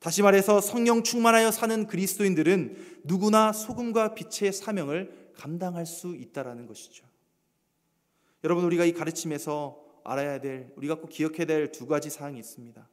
다시 0.00 0.22
말해서 0.22 0.60
성령 0.60 1.02
충만하여 1.02 1.50
사는 1.50 1.86
그리스도인들은 1.86 3.02
누구나 3.04 3.52
소금과 3.52 4.14
빛의 4.14 4.52
사명을 4.52 5.32
감당할 5.34 5.86
수 5.86 6.16
있다라는 6.16 6.66
것이죠. 6.66 7.09
여러분 8.42 8.64
우리가 8.64 8.84
이 8.84 8.92
가르침에서 8.92 9.78
알아야 10.04 10.40
될 10.40 10.72
우리가 10.76 10.96
꼭 10.96 11.08
기억해야 11.08 11.46
될 11.46 11.72
두 11.72 11.86
가지 11.86 12.08
사항이 12.10 12.38
있습니다. 12.38 12.88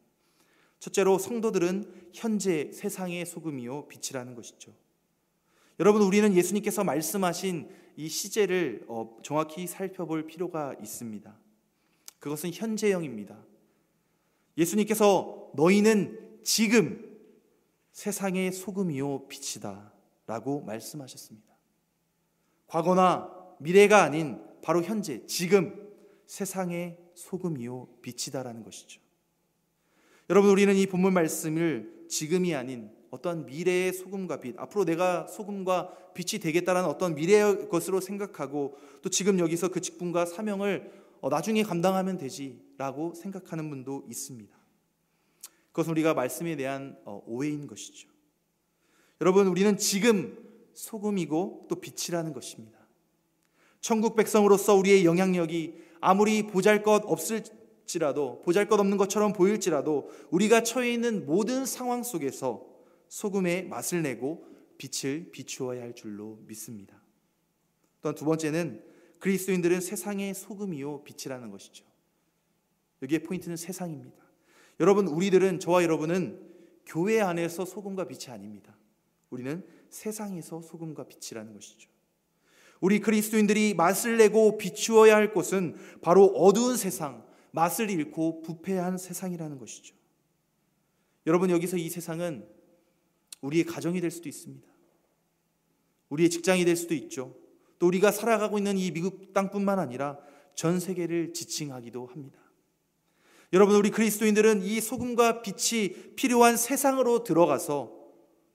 첫째로 0.80 1.18
성도들은 1.18 2.10
현재 2.14 2.72
세상의 2.74 3.26
소금이요 3.26 3.88
빛이라는 3.88 4.36
것이죠. 4.36 4.74
여러분 5.80 6.02
우리는 6.02 6.34
예수님께서 6.36 6.84
말씀하신 6.84 7.70
이 7.96 8.10
시제를 8.10 8.86
어, 8.88 9.18
정확히 9.24 9.66
살펴볼 9.68 10.28
필요가 10.28 10.76
있습니다. 10.82 11.36
그것은 12.20 12.52
현재형입니다. 12.54 13.38
예수님께서 14.58 15.52
너희는 15.56 16.40
지금 16.44 17.04
세상의 17.92 18.52
소금이요 18.52 19.28
빛이다라고 19.28 20.62
말씀하셨습니다. 20.62 21.48
과거나 22.68 23.32
미래가 23.60 24.04
아닌 24.04 24.40
바로 24.68 24.84
현재, 24.84 25.26
지금 25.28 25.90
세상의 26.26 26.98
소금이요 27.16 27.88
빛이다라는 28.02 28.66
것이죠. 28.66 29.00
여러분 30.30 30.52
우리는 30.52 30.76
이 30.76 30.86
본문 30.88 31.14
말씀을 31.14 32.06
지금이 32.10 32.54
아닌 32.54 32.92
어떤 33.10 33.46
미래의 33.46 33.94
소금과 33.94 34.42
빛, 34.42 34.60
앞으로 34.60 34.84
내가 34.84 35.26
소금과 35.28 36.12
빛이 36.14 36.42
되겠다라는 36.42 36.90
어떤 36.90 37.16
미래의 37.16 37.70
것으로 37.70 38.02
생각하고 38.02 38.76
또 39.02 39.10
지금 39.10 39.40
여기서 39.40 39.70
그 39.70 39.80
직분과 39.80 40.26
사명을 40.26 40.92
어, 41.22 41.30
나중에 41.30 41.64
감당하면 41.64 42.18
되지라고 42.18 43.14
생각하는 43.14 43.70
분도 43.70 44.04
있습니다. 44.10 44.54
그것은 45.72 45.92
우리가 45.92 46.14
말씀에 46.14 46.58
대한 46.58 47.00
어, 47.06 47.24
오해인 47.26 47.68
것이죠. 47.68 48.10
여러분 49.22 49.48
우리는 49.48 49.78
지금 49.78 50.38
소금이고 50.74 51.68
또 51.70 51.80
빛이라는 51.80 52.34
것입니다. 52.34 52.77
천국 53.82 54.16
백성으로서 54.16 54.76
우리의 54.76 55.06
영향력이 55.06 55.76
아무리 56.00 56.48
보잘 56.48 56.84
것 56.84 57.04
없을지라도 57.06 58.42
보잘 58.42 58.68
것 58.68 58.80
없는 58.80 58.98
것처럼 58.98 59.34
보일지라도 59.34 60.10
우리가 60.32 60.64
처해 60.64 60.94
있는 60.94 61.26
모든 61.26 61.66
상황 61.66 62.04
속에서 62.04 62.66
소금의 63.08 63.68
맛을 63.68 64.02
내고 64.02 64.46
빛을 64.78 65.32
비추어야 65.32 65.82
할 65.82 65.94
줄로 65.94 66.40
믿습니다. 66.48 67.02
또한 68.02 68.16
두 68.16 68.26
번째는 68.26 68.84
그리스도인들은 69.20 69.82
세상의 69.82 70.34
소금이요 70.34 71.04
빛이라는 71.04 71.50
것이죠. 71.50 71.86
여기에 73.02 73.20
포인트는 73.20 73.58
세상입니다. 73.58 74.18
여러분 74.80 75.08
우리들은 75.08 75.60
저와 75.60 75.84
여러분은 75.84 76.48
교회 76.86 77.20
안에서 77.22 77.66
소금과 77.66 78.08
빛이 78.08 78.32
아닙니다. 78.34 78.78
우리는 79.30 79.66
세상에서 79.90 80.62
소금과 80.62 81.06
빛이라는 81.08 81.54
것이죠. 81.54 81.90
우리 82.80 83.00
그리스도인들이 83.00 83.74
맛을 83.74 84.18
내고 84.18 84.58
비추어야 84.58 85.16
할 85.16 85.34
곳은 85.34 85.76
바로 86.02 86.26
어두운 86.26 86.78
세상, 86.78 87.26
맛을 87.52 87.90
잃고 87.90 88.42
부패한 88.42 88.98
세상이라는 88.98 89.58
것이죠. 89.58 89.96
여러분 91.26 91.50
여기서 91.50 91.78
이 91.78 91.90
세상은 91.90 92.48
우리의 93.42 93.66
가정이 93.66 94.00
될 94.02 94.12
수도 94.12 94.30
있습니다. 94.30 94.68
우리의 96.10 96.30
직장이 96.30 96.66
될 96.66 96.76
수도 96.76 96.94
있죠. 96.94 97.36
또 97.80 97.88
우리가 97.88 98.12
살아가고 98.12 98.58
있는 98.58 98.78
이 98.78 98.92
미국 98.92 99.34
땅뿐만 99.34 99.80
아니라 99.80 100.18
전 100.56 100.80
세계를 100.80 101.34
지칭하기도 101.34 102.08
합니다. 102.08 102.40
여러분 103.54 103.76
우리 103.76 103.92
그리스도인들은 103.92 104.64
이 104.64 104.82
소금과 104.82 105.42
빛이 105.42 106.16
필요한 106.16 106.58
세상으로 106.58 107.24
들어가서 107.24 107.94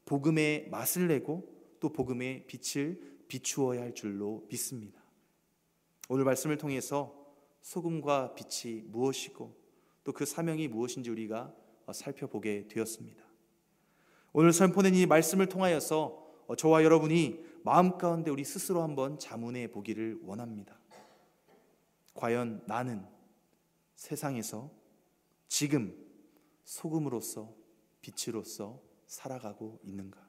복음의 0.04 0.68
맛을 0.70 1.08
내고 1.08 1.48
또 1.80 1.92
복음의 1.92 2.46
빛을 2.46 3.00
비추어야 3.32 3.80
할 3.80 3.94
줄로 3.94 4.46
믿습니다. 4.50 5.00
오늘 6.10 6.24
말씀을 6.24 6.58
통해서 6.58 7.14
소금과 7.62 8.34
빛이 8.34 8.82
무엇이고 8.82 9.62
또 10.04 10.12
그 10.12 10.26
사명이 10.26 10.68
무엇인지 10.68 11.08
우리가 11.08 11.54
살펴보게 11.94 12.68
되었습니다. 12.68 13.24
오늘 14.34 14.52
선포된 14.52 14.94
이 14.94 15.06
말씀을 15.06 15.46
통하여서 15.46 16.44
저와 16.58 16.84
여러분이 16.84 17.42
마음 17.64 17.96
가운데 17.96 18.30
우리 18.30 18.44
스스로 18.44 18.82
한번 18.82 19.18
자문해 19.18 19.70
보기를 19.70 20.20
원합니다. 20.24 20.78
과연 22.14 22.64
나는 22.66 23.06
세상에서 23.94 24.70
지금 25.48 25.96
소금으로서 26.64 27.54
빛으로서 28.02 28.82
살아가고 29.06 29.80
있는가? 29.84 30.20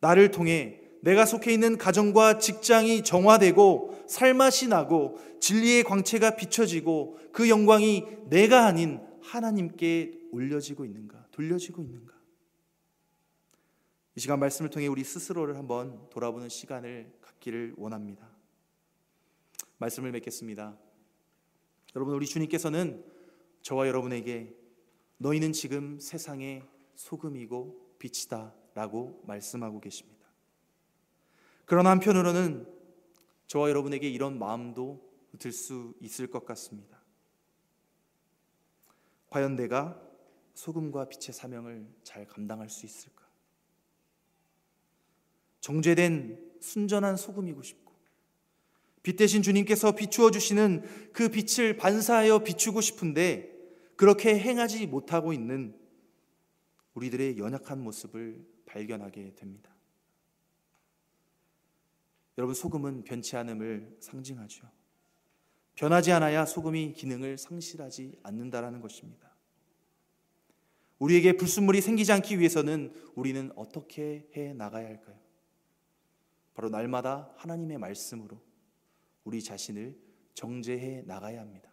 나를 0.00 0.30
통해 0.30 0.77
내가 1.02 1.24
속해 1.24 1.52
있는 1.52 1.78
가정과 1.78 2.38
직장이 2.38 3.04
정화되고 3.04 4.04
살맛이 4.08 4.68
나고 4.68 5.18
진리의 5.40 5.84
광채가 5.84 6.36
비춰지고 6.36 7.18
그 7.32 7.48
영광이 7.48 8.04
내가 8.28 8.66
아닌 8.66 9.00
하나님께 9.22 10.18
올려지고 10.32 10.84
있는가, 10.84 11.26
돌려지고 11.30 11.82
있는가? 11.82 12.14
이 14.16 14.20
시간 14.20 14.40
말씀을 14.40 14.70
통해 14.70 14.88
우리 14.88 15.04
스스로를 15.04 15.56
한번 15.56 16.08
돌아보는 16.10 16.48
시간을 16.48 17.12
갖기를 17.20 17.74
원합니다. 17.76 18.28
말씀을 19.78 20.10
맺겠습니다. 20.10 20.76
여러분, 21.94 22.14
우리 22.14 22.26
주님께서는 22.26 23.04
저와 23.62 23.86
여러분에게 23.86 24.54
너희는 25.18 25.52
지금 25.52 25.98
세상의 26.00 26.64
소금이고 26.96 27.94
빛이다 27.98 28.54
라고 28.74 29.22
말씀하고 29.26 29.80
계십니다. 29.80 30.17
그러나 31.68 31.90
한편으로는 31.90 32.66
저와 33.46 33.68
여러분에게 33.68 34.08
이런 34.08 34.38
마음도 34.38 35.06
들 35.38 35.52
수 35.52 35.94
있을 36.00 36.26
것 36.26 36.46
같습니다. 36.46 37.04
과연 39.28 39.54
내가 39.54 40.00
소금과 40.54 41.10
빛의 41.10 41.34
사명을 41.34 41.86
잘 42.02 42.26
감당할 42.26 42.70
수 42.70 42.86
있을까? 42.86 43.28
정죄된 45.60 46.56
순전한 46.60 47.16
소금이고 47.18 47.62
싶고 47.62 47.92
빛 49.02 49.16
대신 49.16 49.42
주님께서 49.42 49.92
비추어 49.92 50.30
주시는 50.30 51.12
그 51.12 51.28
빛을 51.28 51.76
반사하여 51.76 52.38
비추고 52.44 52.80
싶은데 52.80 53.54
그렇게 53.96 54.38
행하지 54.38 54.86
못하고 54.86 55.34
있는 55.34 55.78
우리들의 56.94 57.36
연약한 57.36 57.82
모습을 57.82 58.42
발견하게 58.64 59.34
됩니다. 59.34 59.77
여러분 62.38 62.54
소금은 62.54 63.02
변치 63.02 63.36
않음을 63.36 63.96
상징하죠. 63.98 64.70
변하지 65.74 66.12
않아야 66.12 66.46
소금이 66.46 66.92
기능을 66.92 67.36
상실하지 67.36 68.20
않는다라는 68.22 68.80
것입니다. 68.80 69.34
우리에게 71.00 71.36
불순물이 71.36 71.80
생기지 71.80 72.12
않기 72.12 72.38
위해서는 72.38 72.94
우리는 73.16 73.50
어떻게 73.56 74.28
해 74.36 74.52
나가야 74.52 74.86
할까요? 74.86 75.18
바로 76.54 76.68
날마다 76.68 77.32
하나님의 77.36 77.78
말씀으로 77.78 78.40
우리 79.24 79.42
자신을 79.42 79.96
정죄해 80.34 81.02
나가야 81.06 81.40
합니다. 81.40 81.72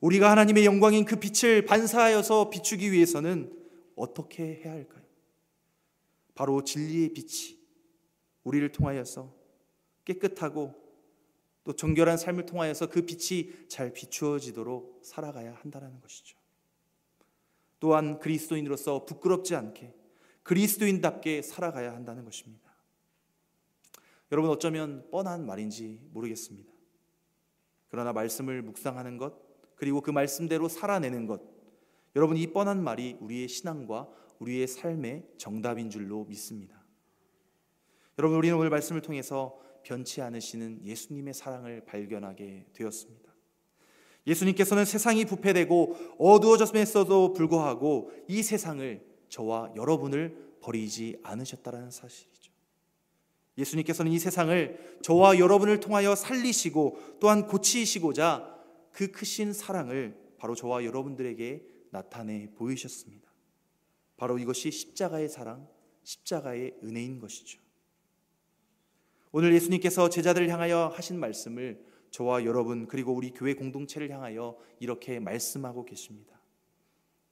우리가 0.00 0.30
하나님의 0.30 0.64
영광인 0.64 1.04
그 1.04 1.16
빛을 1.16 1.66
반사하여서 1.66 2.48
비추기 2.48 2.90
위해서는 2.90 3.54
어떻게 3.96 4.62
해야 4.62 4.72
할까요? 4.72 5.04
바로 6.34 6.64
진리의 6.64 7.12
빛이 7.12 7.55
우리를 8.46 8.70
통하여서 8.70 9.34
깨끗하고 10.04 10.72
또 11.64 11.72
정결한 11.72 12.16
삶을 12.16 12.46
통하여서 12.46 12.88
그 12.88 13.02
빛이 13.04 13.68
잘 13.68 13.92
비추어지도록 13.92 15.00
살아가야 15.02 15.54
한다는 15.54 16.00
것이죠. 16.00 16.38
또한 17.80 18.20
그리스도인으로서 18.20 19.04
부끄럽지 19.04 19.56
않게 19.56 19.92
그리스도인답게 20.44 21.42
살아가야 21.42 21.92
한다는 21.92 22.24
것입니다. 22.24 22.72
여러분 24.30 24.50
어쩌면 24.50 25.08
뻔한 25.10 25.44
말인지 25.44 26.00
모르겠습니다. 26.12 26.72
그러나 27.88 28.12
말씀을 28.12 28.62
묵상하는 28.62 29.18
것 29.18 29.34
그리고 29.74 30.00
그 30.00 30.12
말씀대로 30.12 30.68
살아내는 30.68 31.26
것 31.26 31.42
여러분 32.14 32.36
이 32.36 32.46
뻔한 32.52 32.82
말이 32.82 33.16
우리의 33.20 33.48
신앙과 33.48 34.08
우리의 34.38 34.68
삶의 34.68 35.34
정답인 35.36 35.90
줄로 35.90 36.24
믿습니다. 36.26 36.85
여러분 38.18 38.38
우리는 38.38 38.56
오늘 38.56 38.70
말씀을 38.70 39.02
통해서 39.02 39.58
변치 39.82 40.22
않으시는 40.22 40.84
예수님의 40.84 41.34
사랑을 41.34 41.84
발견하게 41.84 42.66
되었습니다. 42.72 43.34
예수님께서는 44.26 44.84
세상이 44.84 45.26
부패되고 45.26 46.16
어두워졌음에도 46.18 47.34
불구하고 47.34 48.10
이 48.26 48.42
세상을 48.42 49.04
저와 49.28 49.72
여러분을 49.76 50.56
버리지 50.60 51.18
않으셨다라는 51.22 51.90
사실이죠. 51.90 52.52
예수님께서는 53.58 54.10
이 54.10 54.18
세상을 54.18 54.98
저와 55.02 55.38
여러분을 55.38 55.80
통하여 55.80 56.14
살리시고 56.14 57.18
또한 57.20 57.46
고치시고자 57.46 58.54
그 58.92 59.12
크신 59.12 59.52
사랑을 59.52 60.18
바로 60.38 60.54
저와 60.54 60.84
여러분들에게 60.84 61.64
나타내 61.90 62.50
보이셨습니다. 62.54 63.30
바로 64.16 64.38
이것이 64.38 64.70
십자가의 64.70 65.28
사랑, 65.28 65.68
십자가의 66.02 66.78
은혜인 66.82 67.20
것이죠. 67.20 67.65
오늘 69.36 69.52
예수님께서 69.52 70.08
제자들을 70.08 70.48
향하여 70.48 70.90
하신 70.94 71.20
말씀을 71.20 71.84
저와 72.10 72.46
여러분 72.46 72.86
그리고 72.86 73.12
우리 73.12 73.32
교회 73.32 73.52
공동체를 73.52 74.10
향하여 74.10 74.56
이렇게 74.80 75.20
말씀하고 75.20 75.84
계십니다. 75.84 76.40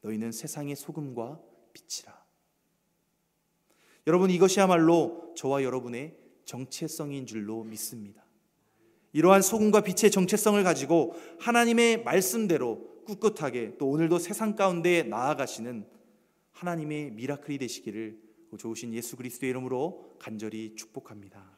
너희는 0.03 0.31
세상의 0.31 0.77
소금과 0.77 1.41
빛이라. 1.73 2.23
여러분 4.07 4.29
이것이야말로 4.29 5.33
저와 5.35 5.63
여러분의 5.63 6.15
정체성인 6.45 7.25
줄로 7.25 7.65
믿습니다. 7.65 8.23
이러한 9.15 9.41
소금과 9.41 9.81
빛의 9.81 10.11
정체성을 10.11 10.63
가지고 10.63 11.15
하나님의 11.41 12.05
말씀대로 12.05 13.03
꿋꿋하게 13.07 13.79
또 13.79 13.89
오늘도 13.89 14.19
세상 14.19 14.57
가운데 14.57 15.05
나아가시는 15.05 15.89
하나님의 16.53 17.13
미라클이 17.13 17.57
되시기를 17.57 18.21
좋으신 18.59 18.93
예수 18.93 19.17
그리스도의 19.17 19.49
이름으로 19.49 20.17
간절히 20.19 20.75
축복합니다. 20.77 21.54